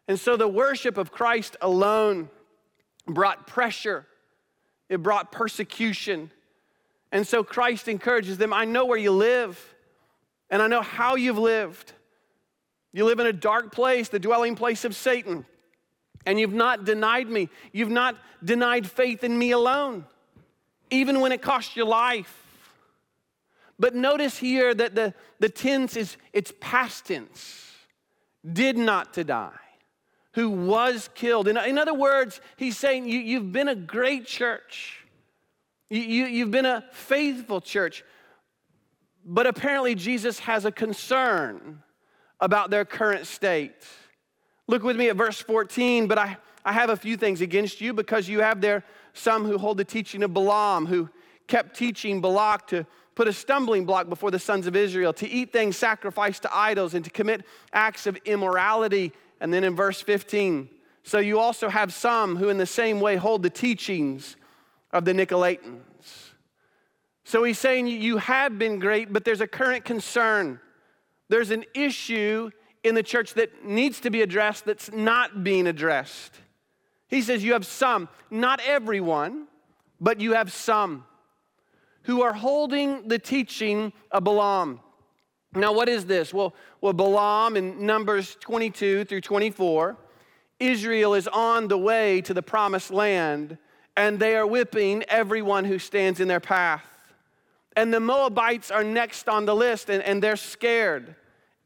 And 0.09 0.19
so 0.19 0.37
the 0.37 0.49
worship 0.49 0.99
of 0.99 1.13
Christ 1.13 1.57
alone 1.61 2.29
brought 3.07 3.47
pressure, 3.47 4.05
it 4.89 5.01
brought 5.01 5.31
persecution. 5.31 6.33
And 7.13 7.25
so 7.25 7.45
Christ 7.45 7.87
encourages 7.87 8.37
them 8.37 8.53
I 8.53 8.65
know 8.65 8.85
where 8.85 8.99
you 8.99 9.13
live, 9.13 9.75
and 10.51 10.61
I 10.61 10.67
know 10.67 10.83
how 10.83 11.15
you've 11.15 11.39
lived. 11.39 11.93
You 12.93 13.05
live 13.05 13.21
in 13.21 13.27
a 13.27 13.33
dark 13.33 13.73
place, 13.73 14.09
the 14.09 14.19
dwelling 14.19 14.57
place 14.57 14.85
of 14.85 14.97
Satan, 14.97 15.47
and 16.27 16.41
you've 16.41 16.53
not 16.53 16.85
denied 16.85 17.29
me. 17.29 17.49
You've 17.73 17.91
not 17.91 18.17
denied 18.45 18.91
faith 18.91 19.23
in 19.23 19.39
me 19.39 19.53
alone, 19.53 20.05
even 20.91 21.21
when 21.21 21.33
it 21.33 21.41
cost 21.41 21.77
you 21.77 21.85
life. 21.85 22.37
But 23.79 23.95
notice 23.95 24.37
here 24.37 24.75
that 24.75 24.95
the, 24.95 25.15
the 25.39 25.49
tense 25.49 25.97
is 25.97 26.17
it's 26.33 26.53
past 26.61 27.07
tense. 27.07 27.67
Did 28.51 28.77
not 28.77 29.15
to 29.15 29.25
die, 29.25 29.53
who 30.33 30.51
was 30.51 31.09
killed. 31.15 31.47
In, 31.47 31.57
in 31.57 31.79
other 31.79 31.95
words, 31.95 32.41
he's 32.57 32.77
saying 32.77 33.07
you, 33.07 33.19
you've 33.19 33.53
been 33.53 33.69
a 33.69 33.75
great 33.75 34.27
church. 34.27 35.05
You, 35.91 36.01
you, 36.01 36.25
you've 36.27 36.51
been 36.51 36.67
a 36.67 36.85
faithful 36.93 37.61
church. 37.61 38.03
But 39.25 39.47
apparently, 39.47 39.95
Jesus 39.95 40.39
has 40.41 40.65
a 40.65 40.73
concern 40.73 41.83
about 42.41 42.71
their 42.71 42.85
current 42.85 43.27
state. 43.27 43.73
Look 44.67 44.83
with 44.83 44.97
me 44.97 45.09
at 45.09 45.17
verse 45.17 45.41
14. 45.41 46.07
But 46.07 46.19
I, 46.19 46.37
I 46.65 46.73
have 46.73 46.91
a 46.91 46.97
few 46.97 47.17
things 47.17 47.41
against 47.41 47.81
you 47.81 47.93
because 47.93 48.29
you 48.29 48.41
have 48.41 48.61
there 48.61 48.85
some 49.13 49.45
who 49.45 49.59
hold 49.59 49.79
the 49.79 49.85
teaching 49.85 50.23
of 50.23 50.33
Balaam, 50.33 50.87
who 50.87 51.09
kept 51.47 51.77
teaching 51.77 52.21
Balak 52.21 52.69
to 52.69 52.87
put 53.15 53.27
a 53.29 53.33
stumbling 53.33 53.85
block 53.85 54.09
before 54.09 54.31
the 54.31 54.39
sons 54.39 54.67
of 54.67 54.77
Israel, 54.77 55.13
to 55.15 55.29
eat 55.29 55.53
things 55.53 55.77
sacrificed 55.77 56.43
to 56.43 56.57
idols, 56.57 56.95
and 56.95 57.05
to 57.05 57.11
commit 57.11 57.45
acts 57.73 58.07
of 58.07 58.17
immorality. 58.25 59.13
And 59.41 59.53
then 59.53 59.65
in 59.65 59.75
verse 59.75 60.01
15, 60.01 60.69
so 61.03 61.19
you 61.19 61.39
also 61.39 61.69
have 61.69 61.93
some 61.93 62.37
who 62.37 62.49
in 62.49 62.59
the 62.59 62.67
same 62.67 63.01
way 63.01 63.17
hold 63.17 63.43
the 63.43 63.51
teachings 63.51 64.37
of 64.93 65.05
the 65.05 65.13
Nicolaitans. 65.13 65.81
So 67.25 67.43
he's 67.45 67.59
saying 67.59 67.87
you 67.87 68.19
have 68.19 68.59
been 68.59 68.79
great, 68.79 69.13
but 69.13 69.25
there's 69.25 69.41
a 69.41 69.47
current 69.47 69.85
concern 69.85 70.61
there's 71.31 71.51
an 71.51 71.65
issue 71.75 72.51
in 72.83 72.95
the 72.95 73.03
church 73.03 73.35
that 73.35 73.65
needs 73.65 74.01
to 74.01 74.11
be 74.11 74.21
addressed 74.21 74.65
that's 74.65 74.93
not 74.93 75.43
being 75.45 75.67
addressed. 75.67 76.35
He 77.09 77.23
says, 77.23 77.43
You 77.43 77.55
have 77.55 77.65
some, 77.65 78.09
not 78.31 78.61
everyone, 78.67 79.47
but 80.01 80.21
you 80.21 80.35
have 80.35 80.53
some 80.53 81.05
who 82.03 82.23
are 82.23 82.33
holding 82.33 83.09
the 83.09 83.19
teaching 83.19 83.93
of 84.11 84.25
Balaam. 84.25 84.81
Now, 85.55 85.73
what 85.73 85.89
is 85.89 86.07
this? 86.07 86.35
Well, 86.35 86.55
well, 86.81 86.93
Balaam 86.93 87.57
in 87.57 87.85
Numbers 87.85 88.37
22 88.41 89.05
through 89.05 89.21
24, 89.21 89.97
Israel 90.59 91.15
is 91.15 91.29
on 91.29 91.69
the 91.69 91.79
way 91.79 92.21
to 92.23 92.35
the 92.35 92.43
promised 92.43 92.91
land, 92.91 93.59
and 93.97 94.19
they 94.19 94.37
are 94.37 94.47
whipping 94.47 95.05
everyone 95.05 95.65
who 95.65 95.79
stands 95.79 96.21
in 96.21 96.29
their 96.29 96.41
path. 96.41 96.85
And 97.77 97.93
the 97.93 98.01
Moabites 98.01 98.71
are 98.71 98.85
next 98.85 99.29
on 99.29 99.45
the 99.45 99.55
list, 99.55 99.91
and, 99.91 100.03
and 100.03 100.23
they're 100.23 100.37
scared. 100.37 101.17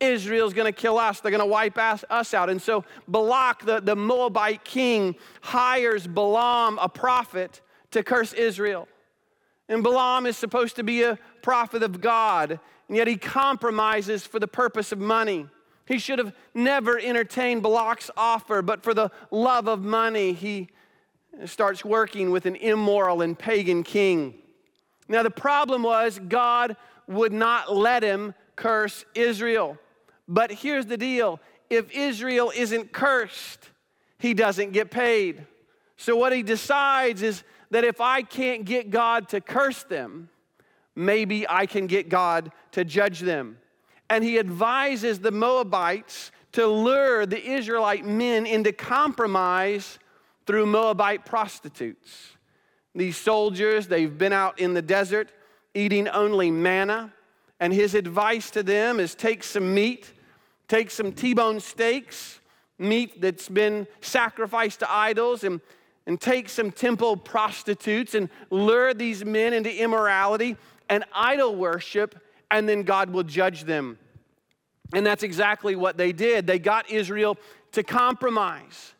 Israel's 0.00 0.52
going 0.52 0.72
to 0.72 0.78
kill 0.78 0.98
us. 0.98 1.20
They're 1.20 1.30
going 1.30 1.40
to 1.40 1.46
wipe 1.46 1.78
us, 1.78 2.34
out. 2.34 2.50
And 2.50 2.60
so 2.60 2.84
Balak, 3.08 3.64
the, 3.64 3.80
the 3.80 3.96
Moabite 3.96 4.64
king, 4.64 5.14
hires 5.40 6.06
Balaam, 6.06 6.78
a 6.80 6.88
prophet, 6.88 7.60
to 7.92 8.02
curse 8.02 8.32
Israel. 8.32 8.88
And 9.68 9.82
Balaam 9.82 10.26
is 10.26 10.36
supposed 10.36 10.76
to 10.76 10.82
be 10.82 11.02
a 11.02 11.18
prophet 11.42 11.82
of 11.82 12.00
God, 12.00 12.58
and 12.88 12.96
yet 12.96 13.06
he 13.06 13.16
compromises 13.16 14.26
for 14.26 14.38
the 14.38 14.48
purpose 14.48 14.92
of 14.92 14.98
money. 14.98 15.46
He 15.86 15.98
should 15.98 16.18
have 16.18 16.34
never 16.54 16.98
entertained 16.98 17.62
Balak's 17.62 18.10
offer, 18.16 18.62
but 18.62 18.82
for 18.82 18.94
the 18.94 19.10
love 19.30 19.68
of 19.68 19.82
money, 19.82 20.32
he 20.32 20.68
starts 21.46 21.84
working 21.84 22.30
with 22.30 22.46
an 22.46 22.56
immoral 22.56 23.22
and 23.22 23.38
pagan 23.38 23.82
king. 23.82 24.34
Now, 25.08 25.22
the 25.22 25.30
problem 25.30 25.82
was 25.82 26.20
God 26.28 26.76
would 27.06 27.32
not 27.32 27.74
let 27.74 28.02
him 28.02 28.34
curse 28.56 29.04
Israel. 29.14 29.78
But 30.26 30.50
here's 30.50 30.86
the 30.86 30.96
deal 30.96 31.40
if 31.70 31.90
Israel 31.92 32.52
isn't 32.54 32.92
cursed, 32.92 33.70
he 34.18 34.34
doesn't 34.34 34.72
get 34.72 34.90
paid. 34.90 35.46
So, 35.96 36.16
what 36.16 36.32
he 36.32 36.42
decides 36.42 37.22
is 37.22 37.44
that 37.70 37.84
if 37.84 38.00
I 38.00 38.22
can't 38.22 38.64
get 38.64 38.90
God 38.90 39.28
to 39.30 39.40
curse 39.40 39.82
them, 39.84 40.28
maybe 40.94 41.48
I 41.48 41.66
can 41.66 41.86
get 41.86 42.08
God 42.08 42.52
to 42.72 42.84
judge 42.84 43.20
them. 43.20 43.58
And 44.10 44.22
he 44.22 44.38
advises 44.38 45.20
the 45.20 45.30
Moabites 45.30 46.30
to 46.52 46.66
lure 46.66 47.26
the 47.26 47.42
Israelite 47.42 48.04
men 48.04 48.46
into 48.46 48.72
compromise 48.72 49.98
through 50.46 50.66
Moabite 50.66 51.24
prostitutes. 51.24 52.36
These 52.94 53.16
soldiers, 53.16 53.88
they've 53.88 54.16
been 54.16 54.32
out 54.32 54.60
in 54.60 54.74
the 54.74 54.82
desert 54.82 55.30
eating 55.74 56.06
only 56.08 56.50
manna, 56.50 57.12
and 57.60 57.72
his 57.72 57.94
advice 57.94 58.50
to 58.50 58.62
them 58.62 59.00
is 59.00 59.14
take 59.14 59.44
some 59.44 59.74
meat, 59.74 60.12
take 60.68 60.90
some 60.90 61.12
T 61.12 61.34
bone 61.34 61.60
steaks, 61.60 62.40
meat 62.78 63.20
that's 63.20 63.48
been 63.48 63.86
sacrificed 64.00 64.80
to 64.80 64.92
idols, 64.92 65.44
and, 65.44 65.60
and 66.06 66.20
take 66.20 66.48
some 66.48 66.70
temple 66.70 67.16
prostitutes 67.16 68.14
and 68.14 68.28
lure 68.50 68.92
these 68.92 69.24
men 69.24 69.52
into 69.52 69.74
immorality 69.74 70.56
and 70.88 71.04
idol 71.14 71.54
worship, 71.54 72.20
and 72.50 72.68
then 72.68 72.82
God 72.82 73.10
will 73.10 73.22
judge 73.22 73.64
them. 73.64 73.98
And 74.92 75.04
that's 75.06 75.22
exactly 75.22 75.76
what 75.76 75.96
they 75.96 76.12
did. 76.12 76.46
They 76.46 76.58
got 76.58 76.90
Israel 76.90 77.38
to 77.72 77.82
compromise. 77.82 78.92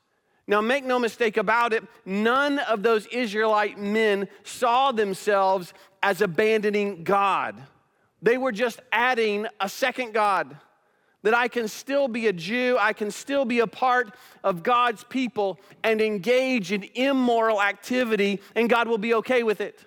Now, 0.46 0.61
make 0.61 0.84
no 0.84 0.99
mistake 0.99 1.37
about 1.37 1.73
it, 1.73 1.84
none 2.04 2.58
of 2.58 2.82
those 2.82 3.06
Israelite 3.06 3.78
men 3.78 4.28
saw 4.42 4.92
themselves 4.92 5.73
as 6.02 6.20
abandoning 6.20 7.02
God. 7.02 7.56
They 8.25 8.38
were 8.38 8.52
just 8.52 8.81
adding 8.90 9.47
a 9.61 9.69
second 9.69 10.14
God. 10.14 10.57
That 11.25 11.35
I 11.35 11.49
can 11.49 11.69
still 11.69 12.09
be 12.09 12.26
a 12.26 12.33
Jew, 12.33 12.76
I 12.78 12.93
can 12.93 13.11
still 13.11 13.45
be 13.45 13.61
a 13.61 13.66
part 13.66 14.14
of 14.43 14.62
God's 14.62 15.04
people 15.04 15.59
and 15.83 16.00
engage 16.00 16.73
in 16.73 16.85
immoral 16.95 17.62
activity, 17.62 18.40
and 18.54 18.69
God 18.69 18.88
will 18.88 18.99
be 18.99 19.14
okay 19.14 19.43
with 19.43 19.61
it. 19.61 19.85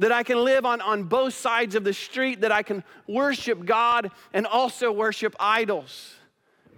That 0.00 0.12
I 0.12 0.22
can 0.22 0.44
live 0.44 0.64
on, 0.64 0.80
on 0.80 1.04
both 1.04 1.34
sides 1.34 1.74
of 1.74 1.82
the 1.82 1.92
street, 1.92 2.40
that 2.42 2.52
I 2.52 2.62
can 2.62 2.84
worship 3.08 3.64
God 3.64 4.10
and 4.32 4.46
also 4.46 4.92
worship 4.92 5.34
idols. 5.40 6.14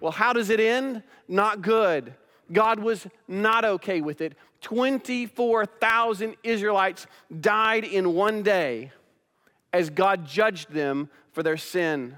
Well, 0.01 0.13
how 0.13 0.33
does 0.33 0.49
it 0.49 0.61
end? 0.61 1.03
Not 1.29 1.63
good. 1.63 2.15
God 2.53 2.79
was 2.79 3.07
not 3.29 3.65
okay 3.65 4.01
with 4.01 4.21
it. 4.21 4.35
24,000 4.63 6.37
Israelites 6.43 7.07
died 7.41 7.85
in 7.85 8.15
one 8.15 8.43
day 8.43 8.93
as 9.73 9.91
God 9.91 10.27
judged 10.27 10.73
them 10.73 11.09
for 11.33 11.43
their 11.43 11.57
sin. 11.57 12.17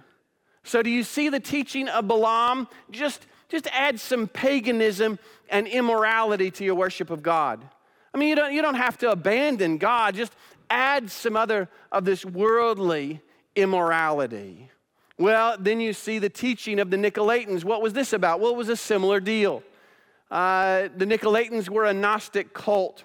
So, 0.64 0.82
do 0.82 0.90
you 0.90 1.02
see 1.02 1.28
the 1.28 1.40
teaching 1.40 1.88
of 1.88 2.06
Balaam? 2.06 2.68
Just, 2.90 3.26
just 3.48 3.66
add 3.72 3.98
some 3.98 4.28
paganism 4.28 5.18
and 5.48 5.66
immorality 5.66 6.50
to 6.52 6.64
your 6.64 6.74
worship 6.74 7.10
of 7.10 7.22
God. 7.22 7.62
I 8.14 8.18
mean, 8.18 8.28
you 8.28 8.36
don't, 8.36 8.52
you 8.52 8.62
don't 8.62 8.76
have 8.76 8.98
to 8.98 9.10
abandon 9.10 9.78
God, 9.78 10.14
just 10.14 10.32
add 10.70 11.10
some 11.10 11.36
other 11.36 11.68
of 11.90 12.04
this 12.04 12.24
worldly 12.24 13.20
immorality. 13.56 14.70
Well, 15.18 15.56
then 15.58 15.80
you 15.80 15.92
see 15.92 16.18
the 16.18 16.30
teaching 16.30 16.80
of 16.80 16.90
the 16.90 16.96
Nicolaitans. 16.96 17.64
What 17.64 17.82
was 17.82 17.92
this 17.92 18.12
about? 18.12 18.40
Well, 18.40 18.52
it 18.52 18.56
was 18.56 18.68
a 18.68 18.76
similar 18.76 19.20
deal. 19.20 19.62
Uh, 20.30 20.88
the 20.96 21.04
Nicolaitans 21.04 21.68
were 21.68 21.84
a 21.84 21.92
Gnostic 21.92 22.54
cult, 22.54 23.02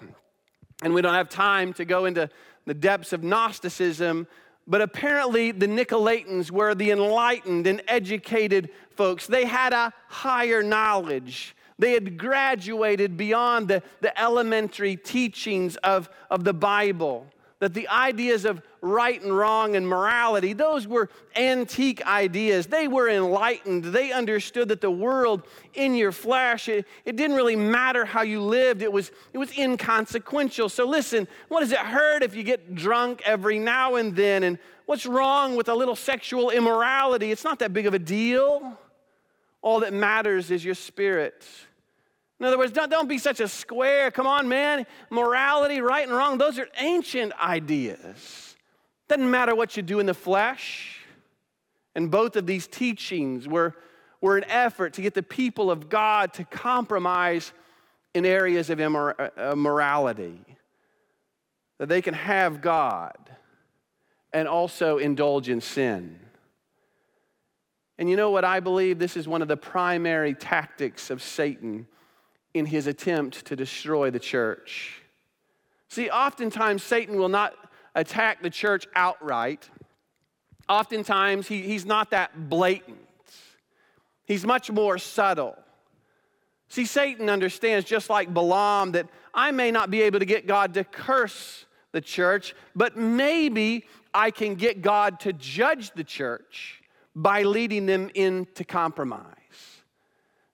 and 0.82 0.94
we 0.94 1.02
don't 1.02 1.14
have 1.14 1.28
time 1.28 1.74
to 1.74 1.84
go 1.84 2.06
into 2.06 2.30
the 2.68 2.74
depths 2.74 3.12
of 3.12 3.22
Gnosticism, 3.22 4.26
but 4.66 4.82
apparently 4.82 5.50
the 5.50 5.66
Nicolaitans 5.66 6.50
were 6.50 6.74
the 6.74 6.90
enlightened 6.90 7.66
and 7.66 7.82
educated 7.88 8.70
folks. 8.96 9.26
They 9.26 9.46
had 9.46 9.72
a 9.72 9.92
higher 10.08 10.62
knowledge. 10.62 11.56
They 11.78 11.92
had 11.92 12.18
graduated 12.18 13.16
beyond 13.16 13.68
the, 13.68 13.82
the 14.00 14.18
elementary 14.20 14.96
teachings 14.96 15.76
of, 15.76 16.10
of 16.30 16.44
the 16.44 16.52
Bible 16.52 17.26
that 17.60 17.74
the 17.74 17.88
ideas 17.88 18.44
of 18.44 18.62
right 18.80 19.20
and 19.20 19.36
wrong 19.36 19.74
and 19.74 19.86
morality, 19.86 20.52
those 20.52 20.86
were 20.86 21.10
antique 21.34 22.06
ideas. 22.06 22.66
They 22.66 22.86
were 22.86 23.08
enlightened. 23.08 23.84
They 23.84 24.12
understood 24.12 24.68
that 24.68 24.80
the 24.80 24.90
world 24.90 25.42
in 25.74 25.94
your 25.94 26.12
flesh, 26.12 26.68
it, 26.68 26.86
it, 27.04 27.16
didn't 27.16 27.36
really 27.36 27.56
matter 27.56 28.04
how 28.04 28.22
you 28.22 28.40
lived, 28.40 28.82
it 28.82 28.92
was, 28.92 29.10
it 29.32 29.38
was 29.38 29.56
inconsequential. 29.58 30.68
So, 30.68 30.86
listen, 30.86 31.26
what 31.48 31.60
does 31.60 31.72
it 31.72 31.78
hurt 31.78 32.22
if 32.22 32.36
you 32.36 32.44
get 32.44 32.76
drunk 32.76 33.22
every 33.24 33.58
now 33.58 33.96
and 33.96 34.14
then? 34.14 34.44
And 34.44 34.58
what's 34.86 35.06
wrong 35.06 35.56
with 35.56 35.68
a 35.68 35.74
little 35.74 35.96
sexual 35.96 36.50
immorality? 36.50 37.32
It's 37.32 37.44
not 37.44 37.58
that 37.58 37.72
big 37.72 37.86
of 37.86 37.94
a 37.94 37.98
deal. 37.98 38.78
All 39.62 39.80
that 39.80 39.92
matters 39.92 40.52
is 40.52 40.64
your 40.64 40.76
spirit. 40.76 41.44
In 42.40 42.46
other 42.46 42.58
words, 42.58 42.72
don't, 42.72 42.90
don't 42.90 43.08
be 43.08 43.18
such 43.18 43.40
a 43.40 43.48
square. 43.48 44.10
Come 44.10 44.26
on, 44.26 44.48
man. 44.48 44.86
Morality, 45.10 45.80
right 45.80 46.06
and 46.06 46.16
wrong, 46.16 46.38
those 46.38 46.58
are 46.58 46.68
ancient 46.78 47.32
ideas. 47.40 48.56
Doesn't 49.08 49.30
matter 49.30 49.54
what 49.54 49.76
you 49.76 49.82
do 49.82 49.98
in 49.98 50.06
the 50.06 50.14
flesh. 50.14 51.00
And 51.94 52.10
both 52.10 52.36
of 52.36 52.46
these 52.46 52.66
teachings 52.66 53.48
were, 53.48 53.74
were 54.20 54.36
an 54.36 54.44
effort 54.44 54.92
to 54.94 55.02
get 55.02 55.14
the 55.14 55.22
people 55.22 55.70
of 55.70 55.88
God 55.88 56.32
to 56.34 56.44
compromise 56.44 57.52
in 58.14 58.24
areas 58.24 58.70
of. 58.70 58.80
Uh, 58.80 59.24
that 61.78 61.88
they 61.88 62.02
can 62.02 62.14
have 62.14 62.60
God 62.60 63.16
and 64.32 64.46
also 64.46 64.98
indulge 64.98 65.48
in 65.48 65.60
sin. 65.60 66.18
And 67.98 68.08
you 68.08 68.16
know 68.16 68.30
what 68.30 68.44
I 68.44 68.60
believe? 68.60 68.98
This 68.98 69.16
is 69.16 69.26
one 69.26 69.42
of 69.42 69.48
the 69.48 69.56
primary 69.56 70.34
tactics 70.34 71.10
of 71.10 71.22
Satan 71.22 71.86
in 72.58 72.66
his 72.66 72.86
attempt 72.86 73.44
to 73.46 73.56
destroy 73.56 74.10
the 74.10 74.18
church. 74.18 75.02
See, 75.88 76.10
oftentimes 76.10 76.82
Satan 76.82 77.16
will 77.16 77.28
not 77.28 77.54
attack 77.94 78.42
the 78.42 78.50
church 78.50 78.86
outright. 78.94 79.68
Oftentimes 80.68 81.48
he, 81.48 81.62
he's 81.62 81.86
not 81.86 82.10
that 82.10 82.48
blatant, 82.48 82.98
he's 84.26 84.44
much 84.44 84.70
more 84.70 84.98
subtle. 84.98 85.56
See, 86.70 86.84
Satan 86.84 87.30
understands, 87.30 87.88
just 87.88 88.10
like 88.10 88.32
Balaam, 88.32 88.92
that 88.92 89.08
I 89.32 89.52
may 89.52 89.70
not 89.70 89.90
be 89.90 90.02
able 90.02 90.18
to 90.18 90.26
get 90.26 90.46
God 90.46 90.74
to 90.74 90.84
curse 90.84 91.64
the 91.92 92.00
church, 92.02 92.54
but 92.76 92.94
maybe 92.94 93.86
I 94.12 94.30
can 94.30 94.54
get 94.54 94.82
God 94.82 95.20
to 95.20 95.32
judge 95.32 95.92
the 95.92 96.04
church 96.04 96.82
by 97.14 97.42
leading 97.42 97.86
them 97.86 98.10
into 98.14 98.64
compromise. 98.64 99.37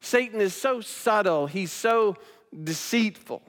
Satan 0.04 0.40
is 0.40 0.54
so 0.54 0.80
subtle, 0.80 1.46
he's 1.46 1.72
so 1.72 2.16
deceitful. 2.62 3.42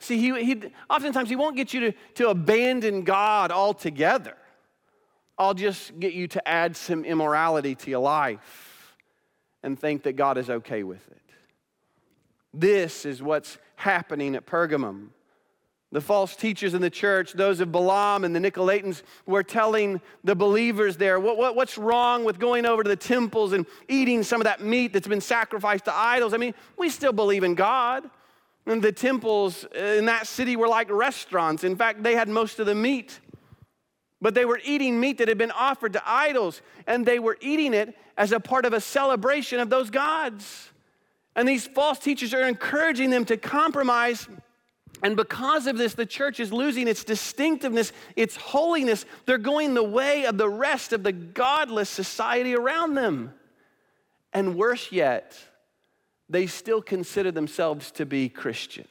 See, 0.00 0.18
he, 0.18 0.44
he, 0.44 0.62
oftentimes 0.90 1.28
he 1.28 1.36
won't 1.36 1.56
get 1.56 1.72
you 1.72 1.80
to, 1.80 1.92
to 2.14 2.28
abandon 2.30 3.02
God 3.02 3.50
altogether. 3.50 4.36
I'll 5.38 5.54
just 5.54 5.98
get 6.00 6.14
you 6.14 6.26
to 6.28 6.48
add 6.48 6.76
some 6.76 7.04
immorality 7.04 7.74
to 7.76 7.90
your 7.90 8.00
life 8.00 8.96
and 9.62 9.78
think 9.78 10.02
that 10.02 10.14
God 10.14 10.36
is 10.36 10.50
okay 10.50 10.82
with 10.82 11.06
it. 11.10 11.22
This 12.52 13.04
is 13.04 13.22
what's 13.22 13.58
happening 13.76 14.34
at 14.34 14.46
Pergamum. 14.46 15.08
The 15.90 16.00
false 16.02 16.36
teachers 16.36 16.74
in 16.74 16.82
the 16.82 16.90
church, 16.90 17.32
those 17.32 17.60
of 17.60 17.72
Balaam 17.72 18.24
and 18.24 18.36
the 18.36 18.40
Nicolaitans, 18.40 19.02
were 19.24 19.42
telling 19.42 20.02
the 20.22 20.34
believers 20.34 20.98
there 20.98 21.18
what, 21.18 21.38
what, 21.38 21.56
what's 21.56 21.78
wrong 21.78 22.24
with 22.24 22.38
going 22.38 22.66
over 22.66 22.82
to 22.82 22.88
the 22.88 22.96
temples 22.96 23.54
and 23.54 23.64
eating 23.88 24.22
some 24.22 24.40
of 24.40 24.44
that 24.44 24.60
meat 24.60 24.92
that's 24.92 25.08
been 25.08 25.22
sacrificed 25.22 25.86
to 25.86 25.94
idols. 25.94 26.34
I 26.34 26.36
mean, 26.36 26.52
we 26.76 26.90
still 26.90 27.12
believe 27.12 27.42
in 27.42 27.54
God. 27.54 28.08
And 28.66 28.82
the 28.82 28.92
temples 28.92 29.64
in 29.74 30.04
that 30.06 30.26
city 30.26 30.56
were 30.56 30.68
like 30.68 30.90
restaurants. 30.90 31.64
In 31.64 31.74
fact, 31.74 32.02
they 32.02 32.14
had 32.14 32.28
most 32.28 32.58
of 32.58 32.66
the 32.66 32.74
meat. 32.74 33.18
But 34.20 34.34
they 34.34 34.44
were 34.44 34.60
eating 34.62 35.00
meat 35.00 35.18
that 35.18 35.28
had 35.28 35.38
been 35.38 35.52
offered 35.52 35.94
to 35.94 36.02
idols, 36.04 36.60
and 36.86 37.06
they 37.06 37.18
were 37.18 37.38
eating 37.40 37.72
it 37.72 37.96
as 38.18 38.32
a 38.32 38.40
part 38.40 38.66
of 38.66 38.74
a 38.74 38.80
celebration 38.80 39.60
of 39.60 39.70
those 39.70 39.88
gods. 39.88 40.70
And 41.34 41.48
these 41.48 41.66
false 41.66 41.98
teachers 41.98 42.34
are 42.34 42.42
encouraging 42.42 43.10
them 43.10 43.24
to 43.26 43.36
compromise 43.36 44.28
and 45.02 45.16
because 45.16 45.66
of 45.66 45.78
this, 45.78 45.94
the 45.94 46.06
church 46.06 46.40
is 46.40 46.52
losing 46.52 46.88
its 46.88 47.04
distinctiveness, 47.04 47.92
its 48.16 48.36
holiness. 48.36 49.04
They're 49.26 49.38
going 49.38 49.74
the 49.74 49.82
way 49.82 50.24
of 50.24 50.38
the 50.38 50.48
rest 50.48 50.92
of 50.92 51.02
the 51.02 51.12
godless 51.12 51.88
society 51.88 52.54
around 52.54 52.94
them. 52.94 53.32
And 54.32 54.56
worse 54.56 54.90
yet, 54.92 55.38
they 56.28 56.46
still 56.46 56.82
consider 56.82 57.30
themselves 57.30 57.90
to 57.92 58.06
be 58.06 58.28
Christians. 58.28 58.88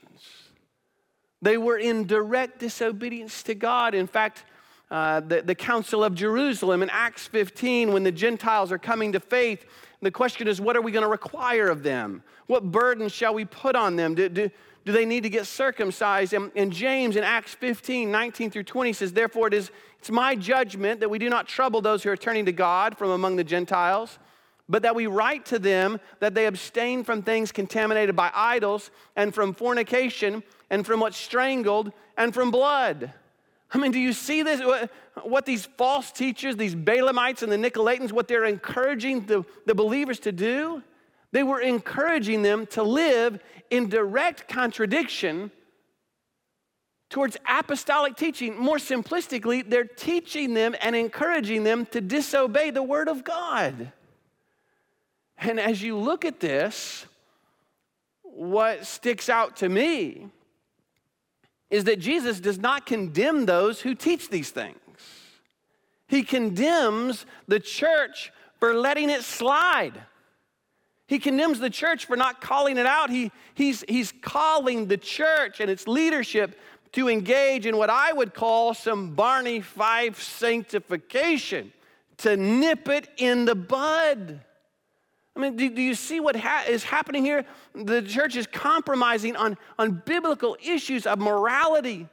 They 1.41 1.57
were 1.57 1.77
in 1.77 2.07
direct 2.07 2.59
disobedience 2.59 3.43
to 3.43 3.53
God. 3.53 3.93
In 3.93 4.07
fact, 4.07 4.43
uh, 4.89 5.19
the, 5.19 5.41
the 5.41 5.55
Council 5.55 6.03
of 6.03 6.15
Jerusalem 6.15 6.81
in 6.81 6.89
Acts 6.89 7.27
15, 7.27 7.91
when 7.91 8.03
the 8.03 8.11
Gentiles 8.11 8.71
are 8.71 8.79
coming 8.79 9.11
to 9.11 9.19
faith, 9.19 9.65
the 10.01 10.11
question 10.11 10.47
is, 10.47 10.61
what 10.61 10.75
are 10.75 10.81
we 10.81 10.91
going 10.91 11.03
to 11.03 11.09
require 11.09 11.67
of 11.67 11.83
them? 11.83 12.23
What 12.45 12.71
burden 12.71 13.09
shall 13.09 13.33
we 13.33 13.45
put 13.45 13.75
on 13.75 13.95
them? 13.95 14.13
Do, 14.13 14.29
do, 14.29 14.49
do 14.85 14.91
they 14.91 15.05
need 15.05 15.23
to 15.23 15.29
get 15.29 15.47
circumcised? 15.47 16.33
And, 16.33 16.51
and, 16.55 16.71
James 16.71 17.15
in 17.15 17.23
Acts 17.23 17.55
15, 17.55 18.11
19 18.11 18.51
through 18.51 18.63
20 18.63 18.93
says, 18.93 19.11
Therefore, 19.11 19.47
it 19.47 19.53
is 19.53 19.71
it's 19.99 20.11
my 20.11 20.35
judgment 20.35 20.99
that 20.99 21.09
we 21.09 21.19
do 21.19 21.29
not 21.29 21.47
trouble 21.47 21.81
those 21.81 22.03
who 22.03 22.09
are 22.09 22.17
turning 22.17 22.45
to 22.45 22.51
God 22.51 22.97
from 22.97 23.09
among 23.09 23.35
the 23.35 23.43
Gentiles, 23.43 24.19
but 24.69 24.83
that 24.83 24.95
we 24.95 25.07
write 25.07 25.45
to 25.47 25.59
them 25.59 25.99
that 26.19 26.33
they 26.33 26.45
abstain 26.45 27.03
from 27.03 27.21
things 27.21 27.51
contaminated 27.51 28.15
by 28.15 28.31
idols, 28.33 28.91
and 29.15 29.33
from 29.33 29.53
fornication, 29.53 30.43
and 30.69 30.85
from 30.85 30.99
what's 30.99 31.17
strangled, 31.17 31.91
and 32.17 32.33
from 32.33 32.51
blood. 32.51 33.11
I 33.71 33.77
mean, 33.77 33.91
do 33.91 33.99
you 33.99 34.13
see 34.13 34.43
this? 34.43 34.61
What 35.23 35.45
these 35.45 35.65
false 35.77 36.11
teachers, 36.11 36.55
these 36.55 36.75
Balaamites 36.75 37.43
and 37.43 37.51
the 37.51 37.57
Nicolaitans, 37.57 38.11
what 38.11 38.27
they're 38.27 38.45
encouraging 38.45 39.25
the, 39.25 39.45
the 39.65 39.75
believers 39.75 40.19
to 40.21 40.31
do? 40.31 40.83
They 41.31 41.43
were 41.43 41.59
encouraging 41.59 42.41
them 42.41 42.65
to 42.67 42.83
live 42.83 43.39
in 43.69 43.89
direct 43.89 44.47
contradiction 44.47 45.51
towards 47.09 47.37
apostolic 47.47 48.15
teaching. 48.15 48.57
More 48.57 48.77
simplistically, 48.77 49.69
they're 49.69 49.85
teaching 49.85 50.53
them 50.53 50.75
and 50.81 50.95
encouraging 50.95 51.63
them 51.63 51.85
to 51.87 52.01
disobey 52.01 52.71
the 52.71 52.83
Word 52.83 53.09
of 53.09 53.23
God. 53.23 53.91
And 55.37 55.59
as 55.59 55.81
you 55.81 55.97
look 55.97 56.25
at 56.25 56.39
this, 56.39 57.05
what 58.23 58.85
sticks 58.85 59.29
out 59.29 59.57
to 59.57 59.69
me 59.69 60.29
is 61.69 61.83
that 61.85 61.99
Jesus 61.99 62.39
does 62.39 62.57
not 62.57 62.85
condemn 62.85 63.45
those 63.45 63.81
who 63.81 63.93
teach 63.93 64.29
these 64.29 64.49
things. 64.49 64.77
He 66.07 66.23
condemns 66.23 67.25
the 67.47 67.59
church 67.59 68.31
for 68.59 68.73
letting 68.73 69.09
it 69.09 69.23
slide. 69.23 69.93
He 71.07 71.19
condemns 71.19 71.59
the 71.59 71.69
church 71.69 72.05
for 72.05 72.15
not 72.15 72.41
calling 72.41 72.77
it 72.77 72.85
out. 72.85 73.09
He, 73.09 73.31
he's, 73.53 73.83
he's 73.87 74.13
calling 74.21 74.87
the 74.87 74.97
church 74.97 75.59
and 75.59 75.69
its 75.69 75.87
leadership 75.87 76.57
to 76.93 77.09
engage 77.09 77.65
in 77.65 77.77
what 77.77 77.89
I 77.89 78.13
would 78.13 78.33
call 78.33 78.73
some 78.73 79.13
Barney 79.13 79.61
Fife 79.61 80.21
sanctification, 80.21 81.71
to 82.17 82.35
nip 82.35 82.87
it 82.89 83.09
in 83.17 83.45
the 83.45 83.55
bud. 83.55 84.41
I 85.37 85.39
mean, 85.39 85.55
do, 85.55 85.69
do 85.69 85.81
you 85.81 85.93
see 85.93 86.19
what 86.19 86.35
ha- 86.35 86.65
is 86.67 86.83
happening 86.83 87.23
here? 87.23 87.45
The 87.75 88.01
church 88.01 88.35
is 88.35 88.47
compromising 88.47 89.35
on, 89.35 89.55
on 89.77 90.01
biblical 90.03 90.57
issues 90.63 91.05
of 91.05 91.19
morality. 91.19 92.07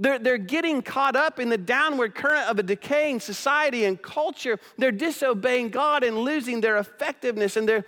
They're, 0.00 0.18
they're 0.18 0.36
getting 0.36 0.82
caught 0.82 1.14
up 1.14 1.38
in 1.38 1.48
the 1.48 1.58
downward 1.58 2.16
current 2.16 2.50
of 2.50 2.58
a 2.58 2.64
decaying 2.64 3.20
society 3.20 3.84
and 3.84 4.02
culture. 4.02 4.58
They're 4.78 4.90
disobeying 4.90 5.68
God 5.68 6.02
and 6.02 6.18
losing 6.18 6.60
their 6.60 6.78
effectiveness, 6.78 7.56
and 7.56 7.68
they're, 7.68 7.84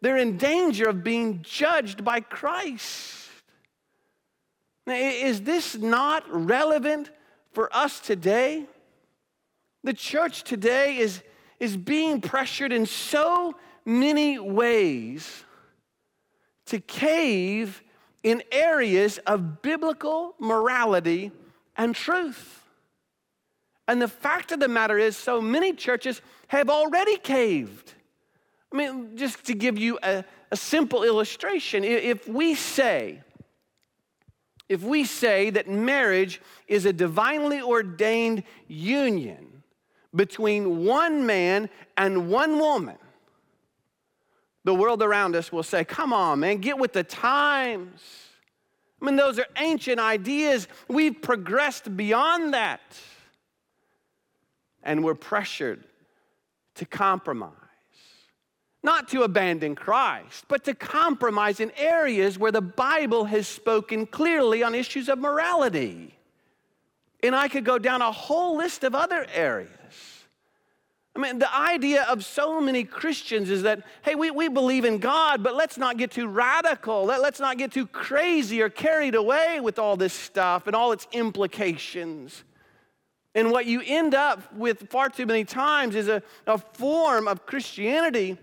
they're 0.00 0.16
in 0.16 0.38
danger 0.38 0.88
of 0.88 1.04
being 1.04 1.42
judged 1.42 2.02
by 2.02 2.20
Christ. 2.20 3.28
Now, 4.86 4.94
is 4.94 5.42
this 5.42 5.76
not 5.76 6.24
relevant 6.28 7.10
for 7.52 7.74
us 7.76 8.00
today? 8.00 8.64
The 9.84 9.92
church 9.92 10.42
today 10.42 10.96
is, 10.96 11.22
is 11.60 11.76
being 11.76 12.22
pressured 12.22 12.72
in 12.72 12.86
so 12.86 13.54
many 13.84 14.38
ways 14.38 15.44
to 16.66 16.80
cave 16.80 17.82
in 18.22 18.42
areas 18.52 19.18
of 19.18 19.62
biblical 19.62 20.34
morality 20.38 21.32
and 21.76 21.94
truth. 21.94 22.62
And 23.88 24.00
the 24.00 24.08
fact 24.08 24.52
of 24.52 24.60
the 24.60 24.68
matter 24.68 24.96
is, 24.96 25.16
so 25.16 25.40
many 25.40 25.72
churches 25.72 26.22
have 26.48 26.70
already 26.70 27.16
caved. 27.16 27.94
I 28.72 28.76
mean, 28.76 29.16
just 29.16 29.44
to 29.46 29.54
give 29.54 29.76
you 29.76 29.98
a, 30.02 30.24
a 30.50 30.56
simple 30.56 31.02
illustration, 31.02 31.84
if 31.84 32.28
we 32.28 32.54
say, 32.54 33.20
if 34.68 34.82
we 34.82 35.04
say 35.04 35.50
that 35.50 35.68
marriage 35.68 36.40
is 36.68 36.86
a 36.86 36.92
divinely 36.92 37.60
ordained 37.60 38.44
union 38.68 39.62
between 40.14 40.84
one 40.86 41.26
man 41.26 41.68
and 41.96 42.30
one 42.30 42.58
woman, 42.58 42.96
the 44.64 44.74
world 44.74 45.02
around 45.02 45.34
us 45.36 45.50
will 45.52 45.62
say, 45.62 45.84
Come 45.84 46.12
on, 46.12 46.40
man, 46.40 46.58
get 46.58 46.78
with 46.78 46.92
the 46.92 47.04
times. 47.04 48.00
I 49.00 49.04
mean, 49.04 49.16
those 49.16 49.38
are 49.38 49.46
ancient 49.56 49.98
ideas. 49.98 50.68
We've 50.86 51.20
progressed 51.20 51.96
beyond 51.96 52.54
that. 52.54 52.80
And 54.84 55.02
we're 55.04 55.14
pressured 55.14 55.82
to 56.76 56.84
compromise. 56.84 57.50
Not 58.84 59.08
to 59.08 59.22
abandon 59.22 59.74
Christ, 59.74 60.44
but 60.48 60.64
to 60.64 60.74
compromise 60.74 61.60
in 61.60 61.70
areas 61.76 62.38
where 62.38 62.50
the 62.50 62.60
Bible 62.60 63.24
has 63.26 63.46
spoken 63.46 64.06
clearly 64.06 64.62
on 64.62 64.74
issues 64.74 65.08
of 65.08 65.18
morality. 65.18 66.16
And 67.22 67.34
I 67.34 67.46
could 67.48 67.64
go 67.64 67.78
down 67.78 68.02
a 68.02 68.10
whole 68.10 68.56
list 68.56 68.82
of 68.82 68.94
other 68.94 69.26
areas. 69.32 69.70
I 71.14 71.18
mean, 71.18 71.38
the 71.38 71.54
idea 71.54 72.04
of 72.04 72.24
so 72.24 72.58
many 72.58 72.84
Christians 72.84 73.50
is 73.50 73.62
that, 73.64 73.82
hey, 74.02 74.14
we, 74.14 74.30
we 74.30 74.48
believe 74.48 74.86
in 74.86 74.96
God, 74.96 75.42
but 75.42 75.54
let's 75.54 75.76
not 75.76 75.98
get 75.98 76.10
too 76.10 76.26
radical. 76.26 77.04
Let, 77.04 77.20
let's 77.20 77.38
not 77.38 77.58
get 77.58 77.70
too 77.70 77.86
crazy 77.86 78.62
or 78.62 78.70
carried 78.70 79.14
away 79.14 79.60
with 79.60 79.78
all 79.78 79.96
this 79.96 80.14
stuff 80.14 80.66
and 80.66 80.74
all 80.74 80.92
its 80.92 81.06
implications. 81.12 82.44
And 83.34 83.50
what 83.50 83.66
you 83.66 83.82
end 83.84 84.14
up 84.14 84.54
with 84.54 84.88
far 84.88 85.10
too 85.10 85.26
many 85.26 85.44
times 85.44 85.96
is 85.96 86.08
a, 86.08 86.22
a 86.46 86.56
form 86.56 87.28
of 87.28 87.44
Christianity 87.44 88.38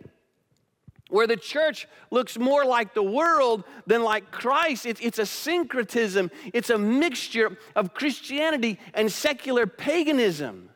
where 1.09 1.25
the 1.25 1.37
church 1.37 1.87
looks 2.11 2.37
more 2.37 2.65
like 2.65 2.93
the 2.93 3.01
world 3.01 3.63
than 3.87 4.03
like 4.03 4.29
Christ. 4.29 4.85
It's, 4.85 5.01
it's 5.01 5.17
a 5.17 5.25
syncretism, 5.25 6.29
it's 6.53 6.69
a 6.69 6.77
mixture 6.77 7.57
of 7.75 7.95
Christianity 7.95 8.79
and 8.93 9.11
secular 9.11 9.65
paganism. 9.65 10.68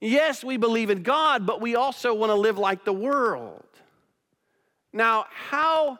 Yes, 0.00 0.44
we 0.44 0.56
believe 0.56 0.90
in 0.90 1.02
God, 1.02 1.44
but 1.44 1.60
we 1.60 1.74
also 1.74 2.14
want 2.14 2.30
to 2.30 2.34
live 2.34 2.56
like 2.58 2.84
the 2.84 2.92
world. 2.92 3.64
Now, 4.92 5.26
how, 5.30 5.98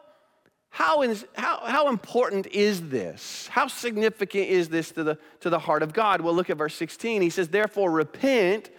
how, 0.70 1.02
is, 1.02 1.26
how, 1.34 1.60
how 1.64 1.88
important 1.88 2.46
is 2.46 2.88
this? 2.88 3.48
How 3.48 3.66
significant 3.66 4.48
is 4.48 4.68
this 4.68 4.92
to 4.92 5.02
the, 5.02 5.18
to 5.40 5.50
the 5.50 5.58
heart 5.58 5.82
of 5.82 5.92
God? 5.92 6.20
Well, 6.20 6.34
look 6.34 6.48
at 6.48 6.56
verse 6.56 6.74
16. 6.76 7.22
He 7.22 7.30
says, 7.30 7.48
Therefore, 7.48 7.90
repent, 7.90 8.70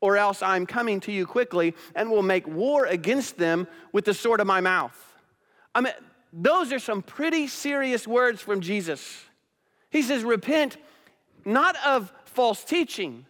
or 0.00 0.16
else 0.16 0.42
I'm 0.42 0.66
coming 0.66 1.00
to 1.00 1.12
you 1.12 1.26
quickly 1.26 1.74
and 1.94 2.10
will 2.10 2.22
make 2.22 2.46
war 2.46 2.86
against 2.86 3.36
them 3.36 3.68
with 3.92 4.06
the 4.06 4.14
sword 4.14 4.40
of 4.40 4.46
my 4.46 4.60
mouth. 4.60 4.98
I 5.74 5.82
mean, 5.82 5.92
those 6.32 6.72
are 6.72 6.78
some 6.78 7.02
pretty 7.02 7.46
serious 7.46 8.06
words 8.06 8.40
from 8.40 8.60
Jesus. 8.60 9.24
He 9.90 10.02
says, 10.02 10.24
Repent 10.24 10.78
not 11.44 11.76
of 11.84 12.12
false 12.24 12.64
teaching 12.64 13.26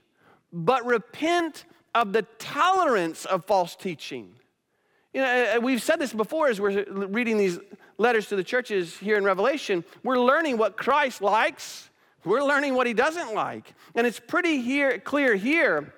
but 0.55 0.87
repent 0.87 1.65
of 1.95 2.13
the 2.13 2.23
tolerance 2.39 3.25
of 3.25 3.45
false 3.45 3.75
teaching. 3.75 4.33
You 5.13 5.21
know, 5.21 5.27
uh, 5.27 5.57
uh, 5.57 5.61
we've 5.61 5.83
said 5.83 5.99
this 5.99 6.13
before 6.13 6.49
as 6.49 6.61
we're 6.61 6.85
reading 6.89 7.37
these 7.37 7.59
letters 7.99 8.29
to 8.29 8.37
the 8.37 8.45
churches 8.45 8.97
here 8.97 9.17
in 9.17 9.25
Revelation. 9.25 9.85
We're 10.05 10.19
learning 10.19 10.57
what 10.57 10.77
Christ 10.77 11.21
likes, 11.21 11.91
we're 12.25 12.43
learning 12.43 12.75
what 12.75 12.87
he 12.87 12.95
doesn't 12.95 13.35
like. 13.35 13.75
And 13.95 14.07
it's 14.07 14.21
pretty 14.21 14.61
here, 14.61 14.99
clear 14.99 15.35
here 15.35 15.93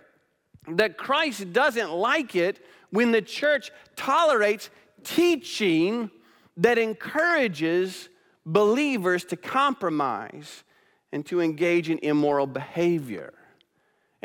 that 0.69 0.97
Christ 0.97 1.53
doesn't 1.53 1.92
like 1.92 2.35
it 2.35 2.64
when 2.90 3.12
the 3.12 3.23
church 3.23 3.71
tolerates 3.95 4.71
teaching 5.05 6.11
that 6.57 6.79
encourages 6.79 8.09
believers 8.45 9.25
to 9.27 9.37
compromise 9.37 10.64
and 11.12 11.25
to 11.27 11.40
engage 11.40 11.90
in 11.90 11.99
immoral 11.99 12.47
behavior. 12.47 13.35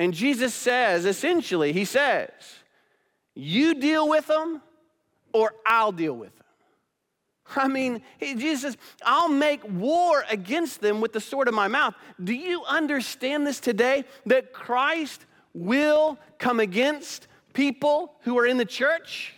And 0.02 0.16
Jesus 0.16 0.56
says, 0.56 1.06
essentially, 1.06 1.74
He 1.74 1.86
says, 1.86 2.32
you 3.36 3.76
deal 3.76 4.10
with 4.10 4.26
them 4.26 4.64
or 5.32 5.54
I'll 5.64 5.92
deal 5.92 6.16
with 6.16 6.36
them. 6.36 6.46
I 7.56 7.68
mean, 7.68 8.02
Jesus 8.20 8.78
I'll 9.06 9.30
make 9.30 9.62
war 9.64 10.26
against 10.28 10.82
them 10.82 11.02
with 11.02 11.14
the 11.14 11.20
sword 11.20 11.48
of 11.48 11.54
my 11.54 11.68
mouth. 11.68 11.94
Do 12.24 12.34
you 12.34 12.64
understand 12.64 13.46
this 13.46 13.60
today? 13.60 14.06
That 14.26 14.54
Christ 14.54 15.24
will 15.54 16.18
come 16.40 16.60
against 16.60 17.28
people 17.54 18.16
who 18.22 18.40
are 18.40 18.48
in 18.48 18.58
the 18.58 18.66
church? 18.66 19.36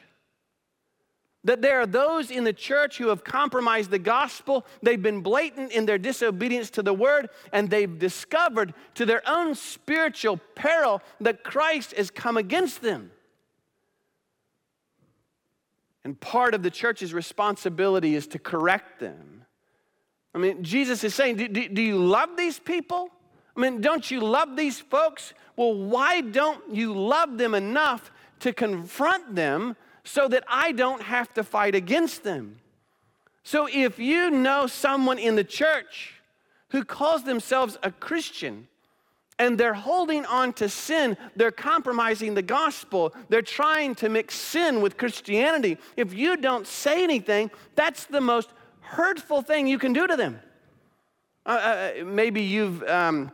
That 1.43 1.61
there 1.61 1.79
are 1.81 1.85
those 1.85 2.31
in 2.31 2.43
the 2.43 2.53
church 2.53 2.97
who 2.97 3.09
have 3.09 3.23
compromised 3.23 3.91
the 3.91 3.99
gospel. 3.99 4.65
They've 4.81 5.01
been 5.01 5.21
blatant 5.21 5.71
in 5.71 5.85
their 5.85 5.97
disobedience 5.97 6.69
to 6.71 6.81
the 6.81 6.93
word, 6.93 7.29
and 7.51 7.69
they've 7.69 7.99
discovered 7.99 8.73
to 8.95 9.05
their 9.05 9.21
own 9.27 9.55
spiritual 9.55 10.37
peril 10.55 11.01
that 11.19 11.43
Christ 11.43 11.93
has 11.93 12.09
come 12.09 12.37
against 12.37 12.81
them. 12.81 13.11
And 16.05 16.19
part 16.19 16.53
of 16.53 16.63
the 16.63 16.71
church's 16.71 17.13
responsibility 17.13 18.15
is 18.15 18.27
to 18.27 18.39
correct 18.39 18.99
them, 18.99 19.45
I 20.35 20.39
mean, 20.39 20.63
Jesus 20.63 21.03
is 21.03 21.13
saying, 21.13 21.35
do, 21.35 21.47
do, 21.47 21.69
do, 21.69 21.81
you 21.81 21.97
love 21.97 22.29
these 22.35 22.57
people? 22.57 23.09
I 23.55 23.59
mean, 23.59 23.81
don't 23.81 24.09
you 24.09 24.19
love 24.19 24.55
these 24.55 24.79
folks? 24.79 25.33
Well, 25.55 25.75
why 25.75 26.21
don't 26.21 26.73
you 26.73 26.93
love 26.93 27.37
them 27.37 27.53
enough 27.53 28.11
to 28.39 28.51
confront 28.51 29.35
them 29.35 29.75
so 30.03 30.27
that 30.27 30.43
I 30.47 30.71
don't 30.71 31.01
have 31.01 31.33
to 31.33 31.43
fight 31.43 31.75
against 31.75 32.23
them? 32.23 32.57
So 33.43 33.67
if 33.71 33.99
you 33.99 34.29
know 34.29 34.67
someone 34.67 35.19
in 35.19 35.35
the 35.35 35.43
church 35.43 36.13
who 36.69 36.83
calls 36.83 37.23
themselves 37.23 37.77
a 37.83 37.91
Christian, 37.91 38.67
and 39.39 39.57
they're 39.57 39.73
holding 39.73 40.25
on 40.25 40.53
to 40.53 40.69
sin. 40.69 41.17
They're 41.35 41.51
compromising 41.51 42.33
the 42.33 42.41
gospel. 42.41 43.13
They're 43.29 43.41
trying 43.41 43.95
to 43.95 44.09
mix 44.09 44.35
sin 44.35 44.81
with 44.81 44.97
Christianity. 44.97 45.77
If 45.97 46.13
you 46.13 46.37
don't 46.37 46.67
say 46.67 47.03
anything, 47.03 47.51
that's 47.75 48.05
the 48.05 48.21
most 48.21 48.49
hurtful 48.81 49.41
thing 49.41 49.67
you 49.67 49.79
can 49.79 49.93
do 49.93 50.07
to 50.07 50.15
them. 50.15 50.39
Uh, 51.45 51.49
uh, 51.49 52.05
maybe 52.05 52.41
you've 52.41 52.83
um, 52.83 53.31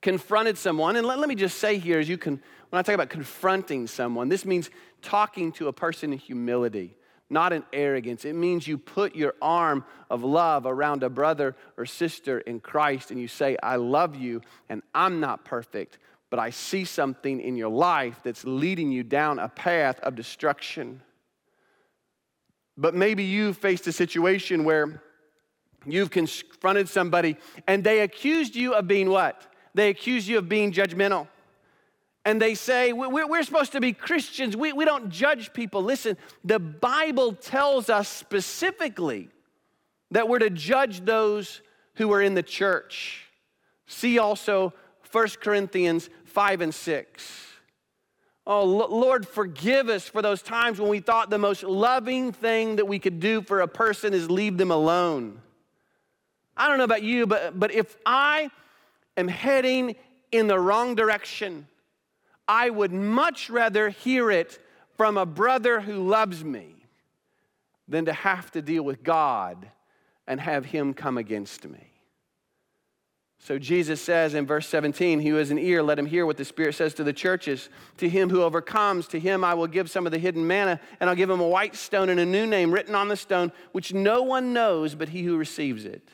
confronted 0.00 0.56
someone, 0.56 0.96
and 0.96 1.06
let, 1.06 1.18
let 1.18 1.28
me 1.28 1.34
just 1.34 1.58
say 1.58 1.78
here, 1.78 1.98
as 1.98 2.08
you 2.08 2.16
can, 2.16 2.40
when 2.70 2.78
I 2.78 2.82
talk 2.82 2.94
about 2.94 3.10
confronting 3.10 3.86
someone, 3.86 4.28
this 4.28 4.44
means 4.44 4.70
talking 5.06 5.52
to 5.52 5.68
a 5.68 5.72
person 5.72 6.12
in 6.12 6.18
humility 6.18 6.96
not 7.28 7.52
in 7.52 7.64
arrogance. 7.72 8.24
It 8.24 8.34
means 8.34 8.66
you 8.66 8.78
put 8.78 9.16
your 9.16 9.34
arm 9.42 9.84
of 10.10 10.22
love 10.22 10.66
around 10.66 11.02
a 11.02 11.10
brother 11.10 11.56
or 11.76 11.86
sister 11.86 12.38
in 12.40 12.60
Christ 12.60 13.10
and 13.10 13.20
you 13.20 13.28
say, 13.28 13.56
I 13.62 13.76
love 13.76 14.14
you 14.14 14.42
and 14.68 14.82
I'm 14.94 15.18
not 15.20 15.44
perfect, 15.44 15.98
but 16.30 16.38
I 16.38 16.50
see 16.50 16.84
something 16.84 17.40
in 17.40 17.56
your 17.56 17.68
life 17.68 18.20
that's 18.22 18.44
leading 18.44 18.92
you 18.92 19.02
down 19.02 19.38
a 19.38 19.48
path 19.48 19.98
of 20.00 20.14
destruction. 20.14 21.02
But 22.76 22.94
maybe 22.94 23.24
you 23.24 23.52
faced 23.52 23.86
a 23.86 23.92
situation 23.92 24.64
where 24.64 25.02
you've 25.84 26.10
confronted 26.10 26.88
somebody 26.88 27.36
and 27.66 27.82
they 27.82 28.00
accused 28.00 28.54
you 28.54 28.74
of 28.74 28.86
being 28.86 29.08
what? 29.08 29.42
They 29.74 29.90
accused 29.90 30.28
you 30.28 30.38
of 30.38 30.48
being 30.48 30.72
judgmental 30.72 31.26
and 32.26 32.42
they 32.42 32.56
say, 32.56 32.92
we're, 32.92 33.42
supposed 33.44 33.70
to 33.70 33.80
be 33.80 33.92
Christians. 33.92 34.56
We, 34.56 34.72
don't 34.84 35.10
judge 35.10 35.52
people. 35.52 35.80
Listen, 35.80 36.16
the 36.44 36.58
Bible 36.58 37.32
tells 37.32 37.88
us 37.88 38.08
specifically 38.08 39.28
that 40.10 40.28
we're 40.28 40.40
to 40.40 40.50
judge 40.50 41.04
those 41.04 41.62
who 41.94 42.12
are 42.12 42.20
in 42.20 42.34
the 42.34 42.42
church. 42.42 43.26
See 43.86 44.18
also 44.18 44.74
1 45.12 45.28
Corinthians 45.40 46.10
5 46.24 46.62
and 46.62 46.74
6. 46.74 47.46
Oh, 48.44 48.64
Lord, 48.64 49.28
forgive 49.28 49.88
us 49.88 50.08
for 50.08 50.20
those 50.20 50.42
times 50.42 50.80
when 50.80 50.90
we 50.90 50.98
thought 50.98 51.30
the 51.30 51.38
most 51.38 51.62
loving 51.62 52.32
thing 52.32 52.76
that 52.76 52.88
we 52.88 52.98
could 52.98 53.20
do 53.20 53.40
for 53.40 53.60
a 53.60 53.68
person 53.68 54.12
is 54.12 54.28
leave 54.28 54.58
them 54.58 54.72
alone. 54.72 55.40
I 56.56 56.66
don't 56.66 56.78
know 56.78 56.84
about 56.84 57.04
you, 57.04 57.28
but, 57.28 57.56
but 57.56 57.70
if 57.70 57.96
I 58.04 58.50
am 59.16 59.28
heading 59.28 59.94
in 60.32 60.48
the 60.48 60.58
wrong 60.58 60.96
direction, 60.96 61.68
I 62.48 62.70
would 62.70 62.92
much 62.92 63.50
rather 63.50 63.88
hear 63.88 64.30
it 64.30 64.58
from 64.96 65.16
a 65.16 65.26
brother 65.26 65.80
who 65.80 66.08
loves 66.08 66.44
me 66.44 66.74
than 67.88 68.06
to 68.06 68.12
have 68.12 68.50
to 68.52 68.62
deal 68.62 68.82
with 68.82 69.02
God 69.02 69.70
and 70.26 70.40
have 70.40 70.66
him 70.66 70.94
come 70.94 71.18
against 71.18 71.68
me. 71.68 71.92
So 73.38 73.60
Jesus 73.60 74.00
says 74.00 74.34
in 74.34 74.44
verse 74.44 74.66
17, 74.68 75.20
He 75.20 75.28
who 75.28 75.36
has 75.36 75.52
an 75.52 75.58
ear, 75.58 75.80
let 75.80 76.00
him 76.00 76.06
hear 76.06 76.26
what 76.26 76.36
the 76.36 76.44
Spirit 76.44 76.74
says 76.74 76.94
to 76.94 77.04
the 77.04 77.12
churches. 77.12 77.68
To 77.98 78.08
him 78.08 78.28
who 78.28 78.42
overcomes, 78.42 79.06
to 79.08 79.20
him 79.20 79.44
I 79.44 79.54
will 79.54 79.68
give 79.68 79.88
some 79.88 80.04
of 80.04 80.10
the 80.10 80.18
hidden 80.18 80.44
manna, 80.46 80.80
and 80.98 81.08
I'll 81.08 81.14
give 81.14 81.30
him 81.30 81.40
a 81.40 81.46
white 81.46 81.76
stone 81.76 82.08
and 82.08 82.18
a 82.18 82.26
new 82.26 82.44
name 82.44 82.72
written 82.72 82.96
on 82.96 83.06
the 83.06 83.16
stone, 83.16 83.52
which 83.70 83.94
no 83.94 84.22
one 84.22 84.52
knows 84.52 84.96
but 84.96 85.10
he 85.10 85.22
who 85.22 85.36
receives 85.36 85.84
it. 85.84 86.08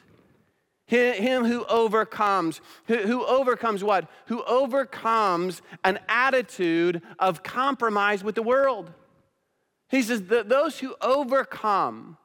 Him 0.86 1.44
who 1.44 1.64
overcomes. 1.66 2.60
Who, 2.86 3.24
overcomes 3.24 3.82
what? 3.82 4.08
Who 4.26 4.42
overcomes 4.44 5.62
an 5.84 5.98
attitude 6.08 7.02
of 7.18 7.42
compromise 7.42 8.22
with 8.22 8.34
the 8.34 8.42
world. 8.42 8.92
He 9.88 10.02
says 10.02 10.22
that 10.24 10.48
those 10.48 10.78
who 10.78 10.94
overcome, 11.00 12.16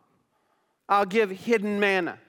I'll 0.90 1.06
give 1.06 1.30
hidden 1.30 1.80
manna. 1.80 2.20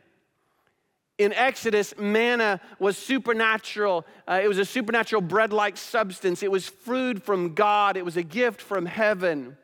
In 1.17 1.33
Exodus, 1.33 1.95
manna 1.99 2.61
was 2.79 2.97
supernatural. 2.97 4.07
Uh, 4.27 4.41
it 4.43 4.47
was 4.47 4.59
a 4.59 4.65
supernatural 4.65 5.21
bread 5.23 5.53
like 5.53 5.77
substance. 5.77 6.45
It 6.45 6.51
was 6.51 6.69
food 6.69 7.23
from 7.23 7.55
God, 7.55 7.97
it 7.97 8.05
was 8.05 8.17
a 8.17 8.23
gift 8.23 8.61
from 8.61 8.87
heaven. 8.87 9.57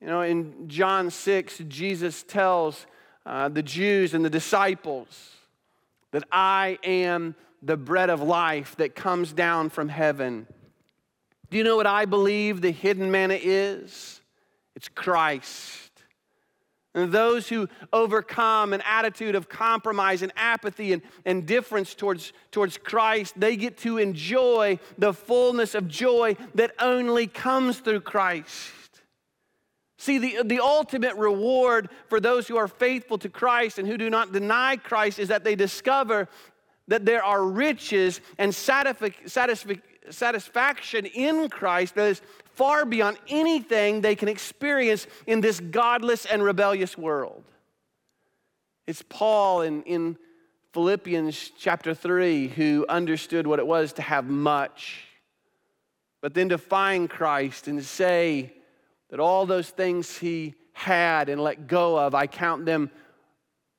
You 0.00 0.06
know, 0.08 0.20
in 0.20 0.68
John 0.68 1.10
6, 1.10 1.58
Jesus 1.68 2.22
tells 2.22 2.86
uh, 3.24 3.48
the 3.48 3.62
Jews 3.62 4.14
and 4.14 4.24
the 4.24 4.30
disciples, 4.30 5.36
that 6.16 6.24
I 6.32 6.78
am 6.82 7.34
the 7.60 7.76
bread 7.76 8.08
of 8.08 8.22
life 8.22 8.74
that 8.76 8.94
comes 8.94 9.34
down 9.34 9.68
from 9.68 9.90
heaven. 9.90 10.46
Do 11.50 11.58
you 11.58 11.62
know 11.62 11.76
what 11.76 11.86
I 11.86 12.06
believe 12.06 12.62
the 12.62 12.70
hidden 12.70 13.10
manna 13.10 13.38
is? 13.38 14.22
It's 14.74 14.88
Christ. 14.88 15.90
And 16.94 17.12
those 17.12 17.50
who 17.50 17.68
overcome 17.92 18.72
an 18.72 18.82
attitude 18.86 19.34
of 19.34 19.50
compromise 19.50 20.22
and 20.22 20.32
apathy 20.36 20.94
and 20.94 21.02
indifference 21.26 21.94
towards, 21.94 22.32
towards 22.50 22.78
Christ, 22.78 23.38
they 23.38 23.54
get 23.54 23.76
to 23.80 23.98
enjoy 23.98 24.78
the 24.96 25.12
fullness 25.12 25.74
of 25.74 25.86
joy 25.86 26.38
that 26.54 26.72
only 26.80 27.26
comes 27.26 27.80
through 27.80 28.00
Christ. 28.00 28.70
See, 29.98 30.18
the, 30.18 30.42
the 30.44 30.60
ultimate 30.60 31.16
reward 31.16 31.88
for 32.08 32.20
those 32.20 32.46
who 32.46 32.56
are 32.56 32.68
faithful 32.68 33.16
to 33.18 33.28
Christ 33.28 33.78
and 33.78 33.88
who 33.88 33.96
do 33.96 34.10
not 34.10 34.32
deny 34.32 34.76
Christ 34.76 35.18
is 35.18 35.28
that 35.28 35.42
they 35.42 35.56
discover 35.56 36.28
that 36.88 37.06
there 37.06 37.24
are 37.24 37.42
riches 37.42 38.20
and 38.38 38.54
satisfaction 38.54 39.46
in 41.06 41.48
Christ 41.48 41.94
that 41.94 42.10
is 42.10 42.20
far 42.52 42.84
beyond 42.84 43.16
anything 43.28 44.00
they 44.00 44.14
can 44.14 44.28
experience 44.28 45.06
in 45.26 45.40
this 45.40 45.60
godless 45.60 46.26
and 46.26 46.42
rebellious 46.42 46.96
world. 46.98 47.44
It's 48.86 49.02
Paul 49.02 49.62
in, 49.62 49.82
in 49.82 50.18
Philippians 50.72 51.52
chapter 51.58 51.94
3 51.94 52.48
who 52.48 52.84
understood 52.88 53.46
what 53.46 53.58
it 53.58 53.66
was 53.66 53.94
to 53.94 54.02
have 54.02 54.26
much, 54.26 55.04
but 56.20 56.34
then 56.34 56.50
to 56.50 56.58
find 56.58 57.08
Christ 57.10 57.66
and 57.66 57.82
say, 57.82 58.52
that 59.10 59.20
all 59.20 59.46
those 59.46 59.70
things 59.70 60.18
he 60.18 60.54
had 60.72 61.28
and 61.28 61.40
let 61.40 61.66
go 61.66 61.98
of, 61.98 62.14
I 62.14 62.26
count 62.26 62.66
them 62.66 62.90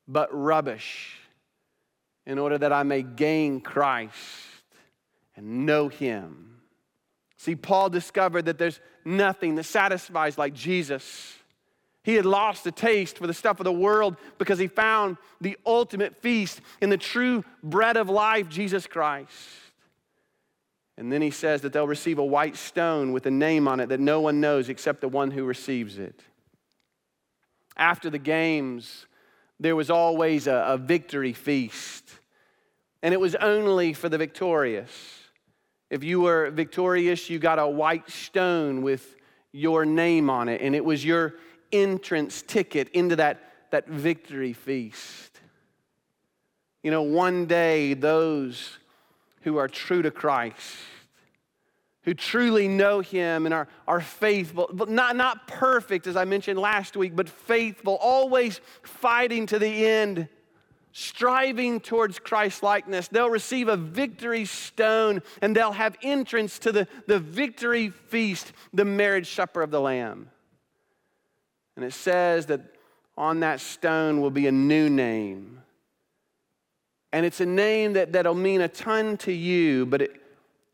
but 0.07 0.29
rubbish 0.31 1.17
in 2.25 2.39
order 2.39 2.57
that 2.57 2.73
I 2.73 2.83
may 2.83 3.03
gain 3.03 3.61
Christ 3.61 4.15
and 5.35 5.65
know 5.65 5.87
him. 5.87 6.59
See, 7.37 7.55
Paul 7.55 7.89
discovered 7.89 8.45
that 8.45 8.57
there's 8.57 8.79
nothing 9.05 9.55
that 9.55 9.63
satisfies 9.63 10.37
like 10.37 10.53
Jesus. 10.53 11.35
He 12.03 12.15
had 12.15 12.25
lost 12.25 12.63
the 12.63 12.71
taste 12.71 13.17
for 13.17 13.27
the 13.27 13.33
stuff 13.33 13.59
of 13.59 13.63
the 13.63 13.71
world 13.71 14.17
because 14.37 14.59
he 14.59 14.67
found 14.67 15.17
the 15.39 15.57
ultimate 15.65 16.15
feast 16.17 16.61
in 16.81 16.89
the 16.89 16.97
true 16.97 17.43
bread 17.61 17.97
of 17.97 18.09
life, 18.09 18.49
Jesus 18.49 18.87
Christ. 18.87 19.29
And 20.97 21.11
then 21.11 21.21
he 21.21 21.29
says 21.29 21.61
that 21.61 21.73
they'll 21.73 21.87
receive 21.87 22.17
a 22.17 22.25
white 22.25 22.55
stone 22.55 23.11
with 23.11 23.25
a 23.27 23.31
name 23.31 23.67
on 23.67 23.79
it 23.79 23.89
that 23.89 23.99
no 23.99 24.19
one 24.19 24.41
knows 24.41 24.67
except 24.67 25.01
the 25.01 25.07
one 25.07 25.29
who 25.29 25.43
receives 25.43 25.99
it. 25.99 26.19
After 27.75 28.09
the 28.09 28.17
games, 28.17 29.05
there 29.59 29.75
was 29.75 29.91
always 29.91 30.47
a, 30.47 30.65
a 30.67 30.77
victory 30.77 31.33
feast, 31.33 32.09
and 33.03 33.13
it 33.13 33.19
was 33.19 33.35
only 33.35 33.93
for 33.93 34.09
the 34.09 34.17
victorious. 34.17 34.89
If 35.91 36.03
you 36.03 36.21
were 36.21 36.49
victorious, 36.49 37.29
you 37.29 37.37
got 37.37 37.59
a 37.59 37.67
white 37.67 38.09
stone 38.09 38.81
with 38.81 39.15
your 39.51 39.85
name 39.85 40.29
on 40.29 40.49
it, 40.49 40.61
and 40.61 40.75
it 40.75 40.83
was 40.83 41.05
your 41.05 41.35
entrance 41.71 42.41
ticket 42.41 42.89
into 42.89 43.15
that, 43.17 43.39
that 43.71 43.87
victory 43.87 44.53
feast. 44.53 45.39
You 46.81 46.89
know, 46.89 47.03
one 47.03 47.45
day, 47.45 47.93
those 47.93 48.77
who 49.41 49.57
are 49.57 49.67
true 49.67 50.01
to 50.01 50.11
Christ, 50.11 50.77
who 52.03 52.13
truly 52.13 52.67
know 52.67 52.99
Him 52.99 53.45
and 53.45 53.53
are, 53.53 53.67
are 53.87 54.01
faithful, 54.01 54.69
but 54.71 54.89
not, 54.89 55.15
not 55.15 55.47
perfect, 55.47 56.07
as 56.07 56.15
I 56.15 56.25
mentioned 56.25 56.59
last 56.59 56.97
week, 56.97 57.15
but 57.15 57.29
faithful, 57.29 57.97
always 58.01 58.61
fighting 58.83 59.45
to 59.47 59.59
the 59.59 59.85
end, 59.85 60.27
striving 60.91 61.79
towards 61.79 62.19
Christ 62.19 62.63
likeness. 62.63 63.07
They'll 63.07 63.29
receive 63.29 63.67
a 63.67 63.77
victory 63.77 64.45
stone 64.45 65.21
and 65.41 65.55
they'll 65.55 65.71
have 65.71 65.97
entrance 66.01 66.59
to 66.59 66.71
the, 66.71 66.87
the 67.07 67.19
victory 67.19 67.89
feast, 67.89 68.53
the 68.73 68.85
marriage 68.85 69.33
supper 69.33 69.61
of 69.61 69.71
the 69.71 69.81
Lamb. 69.81 70.29
And 71.75 71.85
it 71.85 71.93
says 71.93 72.47
that 72.47 72.61
on 73.15 73.41
that 73.41 73.59
stone 73.59 74.21
will 74.21 74.31
be 74.31 74.47
a 74.47 74.51
new 74.51 74.89
name 74.89 75.56
and 77.17 77.25
it's 77.25 77.41
a 77.41 77.47
name 77.47 77.93
that, 77.93 78.11
that'll 78.11 78.35
mean 78.35 78.61
a 78.61 78.67
ton 78.67 79.17
to 79.17 79.31
you, 79.31 79.87
but 79.87 80.03
it, 80.03 80.21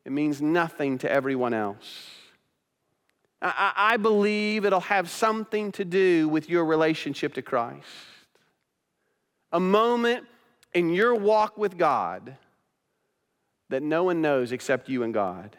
it 0.03 0.11
means 0.11 0.41
nothing 0.41 0.97
to 0.97 1.09
everyone 1.09 1.53
else. 1.53 2.09
I, 3.41 3.71
I 3.77 3.95
believe 3.95 4.65
it'll 4.65 4.81
have 4.81 5.09
something 5.09 5.71
to 5.71 5.85
do 5.85 6.27
with 6.27 6.49
your 6.49 6.65
relationship 6.65 7.35
to 7.35 7.41
Christ. 7.41 7.87
a 9.53 9.59
moment 9.59 10.25
in 10.73 10.89
your 10.89 11.15
walk 11.15 11.57
with 11.57 11.77
God 11.77 12.35
that 13.69 13.83
no 13.83 14.03
one 14.03 14.21
knows 14.21 14.51
except 14.51 14.89
you 14.89 15.03
and 15.03 15.13
God. 15.13 15.55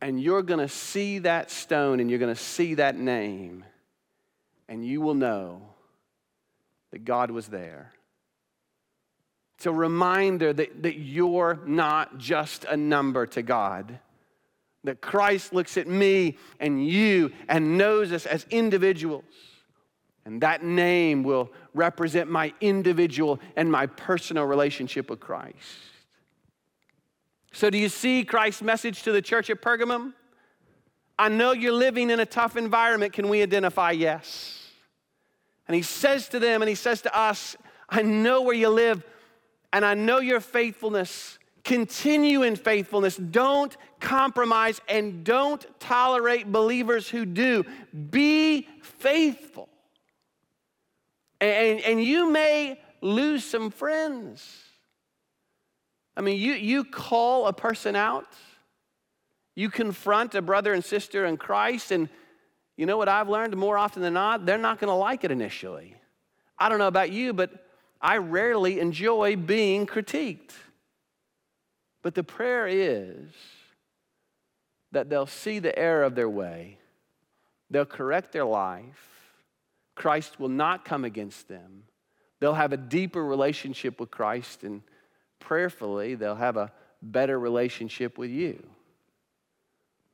And 0.00 0.22
you're 0.22 0.42
going 0.42 0.60
to 0.60 0.68
see 0.68 1.18
that 1.20 1.50
stone 1.50 1.98
and 1.98 2.10
you're 2.10 2.18
going 2.18 2.34
to 2.34 2.40
see 2.40 2.74
that 2.74 2.96
name, 2.96 3.64
and 4.68 4.86
you 4.86 5.00
will 5.00 5.14
know 5.14 5.62
that 6.92 7.04
God 7.04 7.30
was 7.30 7.48
there. 7.48 7.92
It's 9.56 9.66
a 9.66 9.72
reminder 9.72 10.52
that, 10.52 10.82
that 10.82 10.98
you're 10.98 11.58
not 11.64 12.18
just 12.18 12.64
a 12.64 12.76
number 12.76 13.26
to 13.26 13.42
God. 13.42 13.98
That 14.84 15.00
Christ 15.00 15.52
looks 15.52 15.76
at 15.76 15.86
me 15.86 16.36
and 16.60 16.86
you 16.86 17.32
and 17.48 17.78
knows 17.78 18.12
us 18.12 18.26
as 18.26 18.46
individuals. 18.50 19.24
And 20.26 20.42
that 20.42 20.62
name 20.62 21.22
will 21.22 21.50
represent 21.72 22.30
my 22.30 22.52
individual 22.60 23.40
and 23.56 23.70
my 23.70 23.86
personal 23.86 24.44
relationship 24.44 25.08
with 25.08 25.20
Christ. 25.20 25.56
So, 27.52 27.70
do 27.70 27.78
you 27.78 27.88
see 27.88 28.24
Christ's 28.24 28.60
message 28.60 29.02
to 29.04 29.12
the 29.12 29.22
church 29.22 29.48
at 29.48 29.62
Pergamum? 29.62 30.12
I 31.18 31.30
know 31.30 31.52
you're 31.52 31.72
living 31.72 32.10
in 32.10 32.20
a 32.20 32.26
tough 32.26 32.56
environment. 32.56 33.14
Can 33.14 33.28
we 33.28 33.40
identify? 33.42 33.92
Yes. 33.92 34.68
And 35.66 35.74
he 35.74 35.82
says 35.82 36.28
to 36.28 36.38
them, 36.38 36.60
and 36.60 36.68
he 36.68 36.74
says 36.74 37.00
to 37.02 37.18
us, 37.18 37.56
I 37.88 38.02
know 38.02 38.42
where 38.42 38.54
you 38.54 38.68
live, 38.68 39.02
and 39.72 39.84
I 39.84 39.94
know 39.94 40.18
your 40.18 40.40
faithfulness. 40.40 41.38
Continue 41.64 42.42
in 42.42 42.54
faithfulness. 42.54 43.16
Don't 43.16 43.76
compromise 43.98 44.80
and 44.88 45.24
don't 45.24 45.66
tolerate 45.80 46.50
believers 46.52 47.08
who 47.08 47.26
do. 47.26 47.64
Be 48.10 48.68
faithful. 48.82 49.68
And, 51.40 51.80
and 51.80 52.02
you 52.02 52.30
may 52.30 52.80
lose 53.00 53.44
some 53.44 53.70
friends. 53.70 54.62
I 56.16 56.22
mean, 56.22 56.40
you, 56.40 56.52
you 56.52 56.84
call 56.84 57.46
a 57.46 57.52
person 57.52 57.94
out, 57.94 58.26
you 59.54 59.68
confront 59.68 60.34
a 60.34 60.42
brother 60.42 60.72
and 60.72 60.84
sister 60.84 61.26
in 61.26 61.36
Christ, 61.36 61.90
and 61.90 62.08
you 62.76 62.86
know 62.86 62.96
what 62.96 63.08
I've 63.08 63.28
learned 63.28 63.56
more 63.56 63.76
often 63.76 64.02
than 64.02 64.14
not? 64.14 64.46
They're 64.46 64.56
not 64.56 64.78
going 64.78 64.88
to 64.88 64.94
like 64.94 65.24
it 65.24 65.30
initially. 65.30 65.94
I 66.58 66.68
don't 66.68 66.78
know 66.78 66.86
about 66.86 67.10
you, 67.10 67.32
but 67.32 67.65
I 68.00 68.18
rarely 68.18 68.80
enjoy 68.80 69.36
being 69.36 69.86
critiqued. 69.86 70.52
But 72.02 72.14
the 72.14 72.24
prayer 72.24 72.66
is 72.66 73.30
that 74.92 75.10
they'll 75.10 75.26
see 75.26 75.58
the 75.58 75.76
error 75.76 76.04
of 76.04 76.14
their 76.14 76.30
way, 76.30 76.78
they'll 77.70 77.84
correct 77.84 78.32
their 78.32 78.44
life, 78.44 79.16
Christ 79.96 80.38
will 80.38 80.50
not 80.50 80.84
come 80.84 81.04
against 81.04 81.48
them. 81.48 81.84
They'll 82.38 82.54
have 82.54 82.72
a 82.72 82.76
deeper 82.76 83.24
relationship 83.24 83.98
with 83.98 84.10
Christ, 84.10 84.62
and 84.62 84.82
prayerfully, 85.40 86.14
they'll 86.14 86.34
have 86.36 86.58
a 86.58 86.70
better 87.02 87.40
relationship 87.40 88.18
with 88.18 88.30
you. 88.30 88.62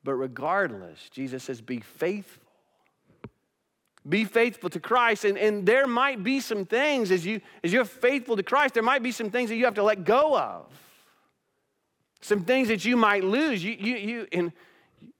But 0.04 0.14
regardless, 0.14 1.08
Jesus 1.10 1.44
says, 1.44 1.60
be 1.60 1.80
faithful. 1.80 2.41
Be 4.08 4.24
faithful 4.24 4.68
to 4.70 4.80
Christ. 4.80 5.24
And, 5.24 5.38
and 5.38 5.64
there 5.64 5.86
might 5.86 6.24
be 6.24 6.40
some 6.40 6.64
things 6.64 7.10
as, 7.10 7.24
you, 7.24 7.40
as 7.62 7.72
you're 7.72 7.84
faithful 7.84 8.36
to 8.36 8.42
Christ, 8.42 8.74
there 8.74 8.82
might 8.82 9.02
be 9.02 9.12
some 9.12 9.30
things 9.30 9.48
that 9.50 9.56
you 9.56 9.64
have 9.64 9.74
to 9.74 9.82
let 9.82 10.04
go 10.04 10.36
of. 10.36 10.66
Some 12.20 12.44
things 12.44 12.68
that 12.68 12.84
you 12.84 12.96
might 12.96 13.24
lose. 13.24 13.62
You, 13.62 13.72
you, 13.72 13.96
you, 13.96 14.26
and 14.32 14.52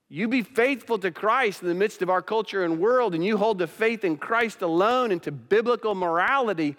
you 0.09 0.29
be 0.29 0.43
faithful 0.43 0.99
to 0.99 1.11
Christ 1.11 1.63
in 1.63 1.69
the 1.69 1.75
midst 1.75 2.03
of 2.03 2.11
our 2.11 2.23
culture 2.23 2.65
and 2.65 2.79
world, 2.79 3.15
and 3.15 3.25
you 3.25 3.37
hold 3.39 3.59
the 3.59 3.67
faith 3.67 4.05
in 4.05 4.17
Christ 4.17 4.63
alone 4.63 5.11
and 5.11 5.23
to 5.23 5.33
biblical 5.33 5.95
morality, 5.95 6.77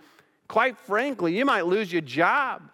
quite 0.48 0.78
frankly, 0.78 1.36
you 1.38 1.46
might 1.46 1.66
lose 1.66 1.92
your 1.92 2.02
job. 2.02 2.70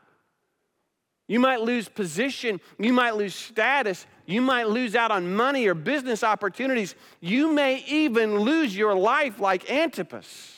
You 1.30 1.40
might 1.40 1.62
lose 1.62 1.88
position. 1.88 2.60
You 2.80 2.92
might 2.92 3.16
lose 3.16 3.36
status. 3.36 4.08
You 4.30 4.42
might 4.42 4.68
lose 4.70 4.96
out 4.96 5.10
on 5.10 5.34
money 5.34 5.66
or 5.66 5.74
business 5.74 6.24
opportunities. 6.24 6.94
You 7.20 7.52
may 7.52 7.84
even 7.88 8.38
lose 8.38 8.78
your 8.78 8.94
life 8.94 9.40
like 9.40 9.72
Antipas. 9.72 10.56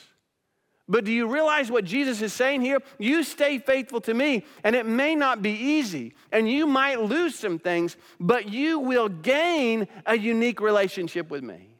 But 0.86 1.06
do 1.06 1.10
you 1.10 1.26
realize 1.26 1.70
what 1.70 1.86
Jesus 1.86 2.20
is 2.20 2.34
saying 2.34 2.60
here? 2.60 2.80
You 2.98 3.22
stay 3.22 3.58
faithful 3.58 4.02
to 4.02 4.12
me, 4.12 4.44
and 4.62 4.76
it 4.76 4.84
may 4.84 5.14
not 5.14 5.40
be 5.40 5.52
easy, 5.52 6.12
and 6.30 6.50
you 6.50 6.66
might 6.66 7.00
lose 7.00 7.34
some 7.34 7.58
things, 7.58 7.96
but 8.20 8.52
you 8.52 8.78
will 8.78 9.08
gain 9.08 9.88
a 10.04 10.18
unique 10.18 10.60
relationship 10.60 11.30
with 11.30 11.42
me. 11.42 11.78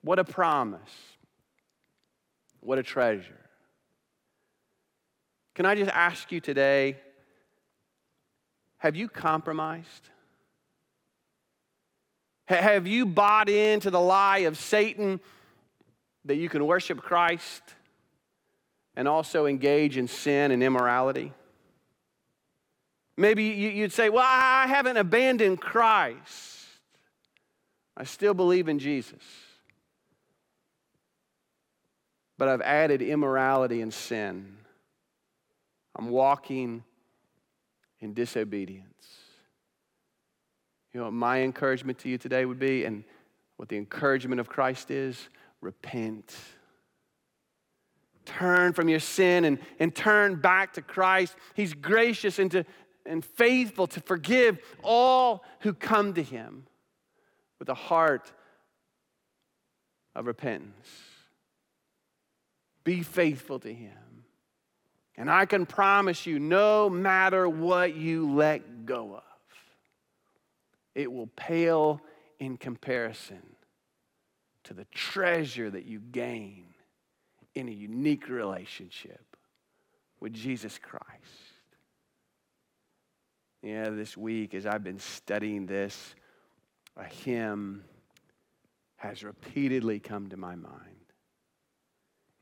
What 0.00 0.18
a 0.18 0.24
promise. 0.24 0.80
What 2.60 2.78
a 2.78 2.82
treasure. 2.82 3.40
Can 5.54 5.66
I 5.66 5.74
just 5.74 5.90
ask 5.90 6.32
you 6.32 6.40
today 6.40 6.96
have 8.78 8.96
you 8.96 9.10
compromised? 9.10 10.08
Have 12.50 12.86
you 12.86 13.06
bought 13.06 13.48
into 13.48 13.90
the 13.90 14.00
lie 14.00 14.40
of 14.40 14.58
Satan? 14.58 15.20
that 16.24 16.36
you 16.36 16.48
can 16.48 16.66
worship 16.66 17.00
Christ 17.00 17.62
and 18.94 19.08
also 19.08 19.46
engage 19.46 19.96
in 19.96 20.08
sin 20.08 20.50
and 20.50 20.62
immorality? 20.62 21.32
Maybe 23.16 23.44
you'd 23.44 23.92
say, 23.92 24.08
Well, 24.08 24.26
I 24.26 24.66
haven't 24.66 24.96
abandoned 24.96 25.60
Christ. 25.60 26.58
I 27.96 28.04
still 28.04 28.34
believe 28.34 28.68
in 28.68 28.78
Jesus. 28.78 29.22
But 32.38 32.48
I've 32.48 32.62
added 32.62 33.02
immorality 33.02 33.82
and 33.82 33.92
sin. 33.92 34.56
I'm 35.94 36.08
walking 36.08 36.82
in 38.00 38.14
disobedience. 38.14 38.89
You 40.92 41.00
know 41.00 41.04
what 41.04 41.12
my 41.12 41.42
encouragement 41.42 41.98
to 42.00 42.08
you 42.08 42.18
today 42.18 42.44
would 42.44 42.58
be, 42.58 42.84
and 42.84 43.04
what 43.56 43.68
the 43.68 43.76
encouragement 43.76 44.40
of 44.40 44.48
Christ 44.48 44.90
is? 44.90 45.28
repent. 45.60 46.34
Turn 48.24 48.72
from 48.72 48.88
your 48.88 49.00
sin 49.00 49.44
and, 49.44 49.58
and 49.78 49.94
turn 49.94 50.36
back 50.36 50.74
to 50.74 50.82
Christ. 50.82 51.34
He's 51.54 51.74
gracious 51.74 52.38
and, 52.38 52.50
to, 52.52 52.64
and 53.06 53.24
faithful 53.24 53.86
to 53.88 54.00
forgive 54.00 54.58
all 54.82 55.44
who 55.60 55.72
come 55.72 56.14
to 56.14 56.22
Him 56.22 56.66
with 57.58 57.68
a 57.68 57.74
heart 57.74 58.32
of 60.14 60.26
repentance. 60.26 60.88
Be 62.84 63.02
faithful 63.02 63.58
to 63.60 63.72
Him. 63.72 63.92
And 65.16 65.30
I 65.30 65.44
can 65.44 65.66
promise 65.66 66.24
you, 66.24 66.38
no 66.38 66.88
matter 66.88 67.48
what 67.48 67.94
you 67.94 68.32
let 68.32 68.86
go 68.86 69.16
of, 69.16 69.22
it 70.94 71.10
will 71.10 71.28
pale 71.28 72.00
in 72.38 72.56
comparison 72.56 73.42
to 74.64 74.74
the 74.74 74.84
treasure 74.86 75.70
that 75.70 75.84
you 75.84 76.00
gain 76.00 76.66
in 77.54 77.68
a 77.68 77.72
unique 77.72 78.28
relationship 78.28 79.36
with 80.20 80.32
Jesus 80.32 80.78
Christ. 80.78 81.06
Yeah, 83.62 83.90
this 83.90 84.16
week 84.16 84.54
as 84.54 84.66
I've 84.66 84.84
been 84.84 84.98
studying 84.98 85.66
this, 85.66 86.14
a 86.96 87.04
hymn 87.04 87.84
has 88.96 89.22
repeatedly 89.22 89.98
come 89.98 90.28
to 90.28 90.36
my 90.36 90.54
mind. 90.54 91.12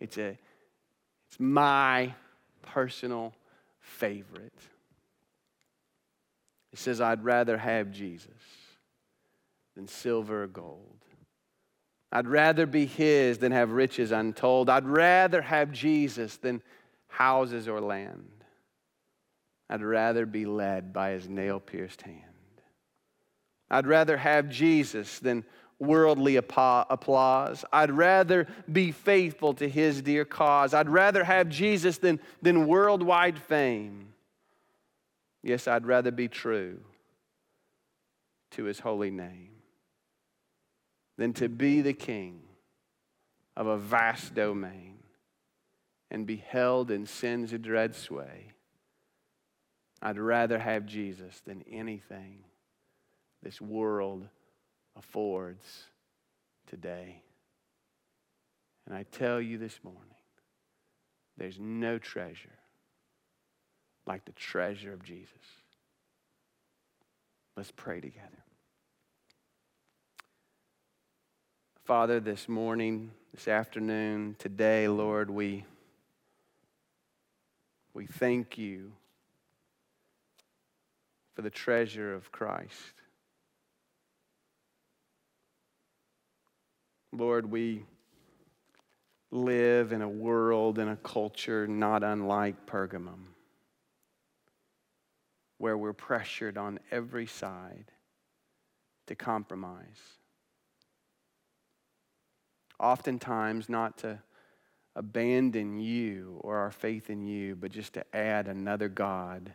It's 0.01 0.19
a 0.19 0.39
it's 1.29 1.39
my 1.39 2.15
personal 2.63 3.35
favorite. 3.81 4.55
Says, 6.79 7.01
I'd 7.01 7.25
rather 7.25 7.59
have 7.59 7.91
Jesus 7.91 8.31
than 9.75 9.89
silver 9.89 10.45
or 10.45 10.47
gold. 10.47 11.05
I'd 12.13 12.29
rather 12.29 12.67
be 12.67 12.87
His 12.87 13.39
than 13.39 13.53
have 13.53 13.73
riches 13.73 14.13
untold. 14.13 14.71
I'd 14.71 14.87
rather 14.87 15.43
have 15.43 15.73
Jesus 15.73 16.37
than 16.37 16.63
houses 17.09 17.67
or 17.67 17.81
land. 17.81 18.45
I'd 19.69 19.83
rather 19.83 20.25
be 20.25 20.47
led 20.47 20.93
by 20.93 21.11
His 21.11 21.29
nail 21.29 21.59
pierced 21.59 22.03
hand. 22.03 22.23
I'd 23.71 23.87
rather 23.87 24.17
have 24.17 24.49
Jesus 24.49 25.19
than 25.19 25.45
worldly 25.81 26.37
applause. 26.37 27.65
I'd 27.73 27.91
rather 27.91 28.47
be 28.71 28.93
faithful 28.93 29.55
to 29.55 29.69
His 29.69 30.01
dear 30.01 30.25
cause. 30.25 30.75
I'd 30.75 30.89
rather 30.89 31.25
have 31.25 31.49
Jesus 31.49 31.99
than, 31.99 32.21
than 32.41 32.69
worldwide 32.69 33.39
fame. 33.39 34.15
Yes, 35.43 35.69
I'd 35.69 35.87
rather 35.87 36.11
be 36.11 36.29
true 36.29 36.81
to 38.53 38.65
His 38.65 38.81
holy 38.81 39.11
name 39.11 39.51
than 41.17 41.33
to 41.35 41.49
be 41.49 41.81
the 41.81 41.93
king 41.93 42.41
of 43.57 43.67
a 43.67 43.77
vast 43.77 44.35
domain 44.35 44.99
and 46.11 46.27
be 46.27 46.37
held 46.37 46.91
in 46.91 47.07
sin's 47.07 47.53
dread 47.53 47.95
sway. 47.95 48.53
I'd 50.01 50.19
rather 50.19 50.59
have 50.59 50.87
Jesus 50.87 51.41
than 51.45 51.65
anything 51.71 52.45
this 53.43 53.61
world 53.61 54.29
affords 54.97 55.85
today. 56.67 57.23
And 58.87 58.97
I 58.97 59.03
tell 59.03 59.41
you 59.41 59.59
this 59.59 59.81
morning, 59.83 60.03
There's 61.37 61.59
no 61.59 61.99
treasure 61.99 62.59
like 64.09 64.25
the 64.25 64.33
treasure 64.33 64.93
of 64.93 65.05
Jesus. 65.05 65.31
Let's 67.57 67.71
pray 67.71 68.01
together. 68.01 68.43
Father, 71.85 72.19
this 72.19 72.49
morning, 72.49 73.11
this 73.35 73.47
afternoon, 73.49 74.37
today, 74.39 74.89
Lord, 74.89 75.31
we, 75.31 75.65
we 77.93 78.07
thank 78.07 78.57
you 78.57 78.93
for 81.35 81.43
the 81.43 81.51
treasure 81.51 82.15
of 82.15 82.33
Christ. 82.33 82.73
Lord, 87.13 87.51
we 87.51 87.85
live 89.31 89.93
in 89.93 90.01
a 90.01 90.09
world 90.09 90.79
and 90.79 90.91
a 90.91 90.97
culture 90.97 91.67
not 91.67 92.03
unlike 92.03 92.67
Pergamum, 92.67 93.25
where 95.59 95.77
we're 95.77 95.93
pressured 95.93 96.57
on 96.57 96.79
every 96.91 97.27
side 97.27 97.93
to 99.07 99.15
compromise. 99.15 100.19
Oftentimes, 102.81 103.69
not 103.69 103.99
to 103.99 104.21
abandon 104.95 105.79
you 105.79 106.39
or 106.43 106.59
our 106.59 106.71
faith 106.71 107.11
in 107.11 107.27
you, 107.27 107.57
but 107.57 107.71
just 107.71 107.95
to 107.95 108.17
add 108.17 108.49
another 108.49 108.89
God 108.89 109.55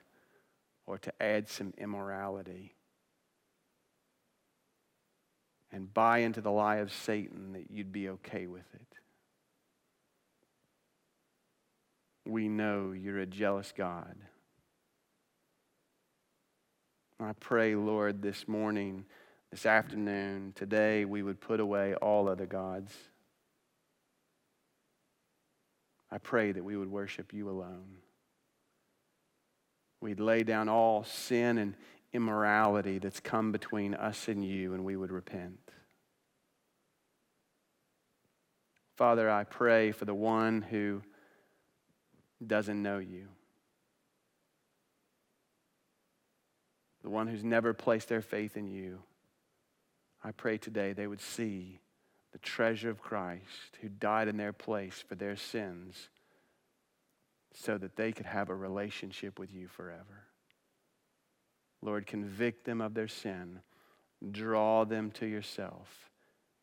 or 0.86 0.98
to 0.98 1.14
add 1.22 1.50
some 1.50 1.74
immorality 1.78 2.76
and 5.72 5.94
buy 5.94 6.20
into 6.20 6.42
the 6.42 6.52
lie 6.52 6.78
of 6.78 6.92
Satan 6.92 7.54
that 7.54 7.72
you'd 7.72 7.92
be 7.92 8.10
okay 8.10 8.46
with 8.48 8.66
it. 8.74 8.94
we 12.26 12.48
know 12.48 12.92
you're 12.92 13.20
a 13.20 13.26
jealous 13.26 13.74
God. 13.76 14.16
I 17.24 17.32
pray, 17.40 17.74
Lord, 17.74 18.22
this 18.22 18.50
morning, 18.50 19.06
this 19.50 19.66
afternoon, 19.66 20.52
today, 20.56 21.06
we 21.06 21.24
would 21.24 21.40
put 21.40 21.62
away 21.62 21.96
all 21.96 22.28
other 22.28 22.46
gods. 22.46 22.94
I 26.12 26.18
pray 26.18 26.52
that 26.52 26.64
we 26.64 26.76
would 26.76 26.92
worship 26.92 27.32
you 27.34 27.50
alone. 27.50 28.00
We'd 30.02 30.20
lay 30.20 30.44
down 30.44 30.68
all 30.68 31.06
sin 31.06 31.58
and 31.58 31.76
immorality 32.12 33.00
that's 33.00 33.22
come 33.22 33.54
between 33.54 33.94
us 33.94 34.28
and 34.28 34.44
you, 34.44 34.74
and 34.74 34.84
we 34.84 34.98
would 34.98 35.12
repent. 35.12 35.72
Father, 38.98 39.30
I 39.30 39.46
pray 39.46 39.94
for 39.94 40.04
the 40.04 40.14
one 40.14 40.62
who 40.62 41.02
doesn't 42.46 42.84
know 42.84 42.98
you. 42.98 43.30
The 47.04 47.10
one 47.10 47.28
who's 47.28 47.44
never 47.44 47.74
placed 47.74 48.10
their 48.10 48.22
faith 48.22 48.58
in 48.58 48.68
you. 48.68 49.00
I 50.24 50.32
pray 50.32 50.58
today 50.58 50.94
they 50.94 51.08
would 51.08 51.22
see 51.22 51.80
the 52.32 52.40
treasure 52.40 52.90
of 52.90 53.02
Christ 53.02 53.78
who 53.82 53.90
died 53.90 54.28
in 54.28 54.38
their 54.38 54.54
place 54.54 55.04
for 55.08 55.16
their 55.16 55.36
sins 55.36 56.10
so 57.54 57.78
that 57.78 57.96
they 57.96 58.12
could 58.12 58.26
have 58.26 58.50
a 58.50 58.56
relationship 58.56 59.38
with 59.38 59.54
you 59.54 59.68
forever. 59.68 60.28
Lord, 61.82 62.08
convict 62.08 62.66
them 62.66 62.80
of 62.82 62.94
their 62.94 63.10
sin, 63.10 63.60
draw 64.32 64.86
them 64.86 65.12
to 65.12 65.26
yourself, 65.26 66.10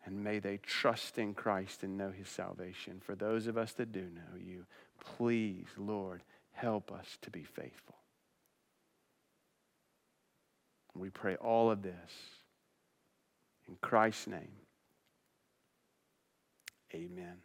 and 0.04 0.24
may 0.24 0.38
they 0.38 0.56
trust 0.56 1.18
in 1.18 1.34
Christ 1.34 1.82
and 1.82 1.98
know 1.98 2.10
his 2.10 2.28
salvation. 2.28 3.00
For 3.04 3.14
those 3.14 3.46
of 3.46 3.58
us 3.58 3.72
that 3.74 3.92
do 3.92 4.00
know 4.00 4.38
you, 4.42 4.64
Please, 5.00 5.66
Lord, 5.76 6.22
help 6.52 6.92
us 6.92 7.18
to 7.22 7.30
be 7.30 7.42
faithful. 7.42 7.96
We 10.94 11.10
pray 11.10 11.36
all 11.36 11.70
of 11.70 11.82
this 11.82 11.94
in 13.68 13.76
Christ's 13.80 14.26
name. 14.26 14.52
Amen. 16.94 17.36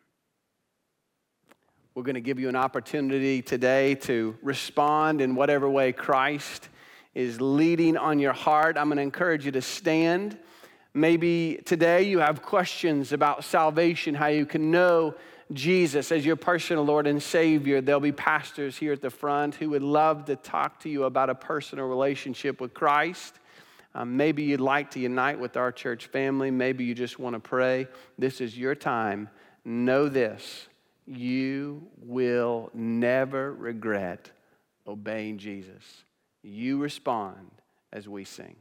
We're 1.93 2.04
going 2.04 2.16
to 2.16 2.22
give 2.22 2.39
you 2.39 2.50
an 2.50 2.56
opportunity 2.56 3.41
today 3.41 3.96
to 3.96 4.36
respond 4.41 5.22
in 5.22 5.36
whatever 5.36 5.70
way 5.70 5.93
Christ 5.93 6.68
is 7.14 7.39
leading 7.39 7.96
on 7.96 8.20
your 8.20 8.34
heart. 8.34 8.78
I'm 8.78 8.88
going 8.88 8.98
to 8.98 9.04
encourage 9.04 9.46
you 9.46 9.52
to 9.54 9.62
stand. 9.62 10.38
Maybe 10.93 11.62
today 11.64 12.04
you 12.04 12.20
have 12.20 12.41
questions 12.41 13.14
about 13.14 13.46
salvation, 13.46 14.16
how 14.16 14.28
you 14.28 14.46
can 14.46 14.72
know 14.72 15.16
Jesus 15.54 16.12
as 16.12 16.26
your 16.26 16.36
personal 16.36 16.84
Lord 16.84 17.06
and 17.08 17.22
Savior, 17.22 17.82
there'll 17.82 18.02
be 18.02 18.12
pastors 18.12 18.78
here 18.78 18.93
at 18.93 19.02
the 19.02 19.10
front 19.10 19.56
who 19.56 19.70
would 19.72 19.84
love 19.84 20.26
to 20.26 20.36
talk 20.36 20.80
to 20.82 20.89
you 20.89 21.04
about 21.04 21.30
a 21.30 21.36
personal 21.36 21.86
relationship 21.86 22.60
with 22.60 22.74
Christ. 22.74 23.39
Um, 23.93 24.18
maybe 24.18 24.43
you'd 24.43 24.60
like 24.60 24.91
to 24.91 25.00
unite 25.00 25.39
with 25.39 25.56
our 25.56 25.72
church 25.72 26.08
family. 26.08 26.52
Maybe 26.52 26.84
you 26.84 26.96
just 26.96 27.20
want 27.20 27.36
to 27.36 27.39
pray. 27.39 27.88
This 28.18 28.41
is 28.41 28.58
your 28.58 28.76
time. 28.76 29.30
Know 29.64 30.10
this 30.10 30.68
you 31.08 31.88
will 32.02 32.72
never 32.74 33.54
regret 33.54 34.32
obeying 34.88 35.38
Jesus. 35.38 36.04
You 36.41 36.80
respond 36.80 37.52
as 37.93 38.10
we 38.10 38.24
sing. 38.24 38.56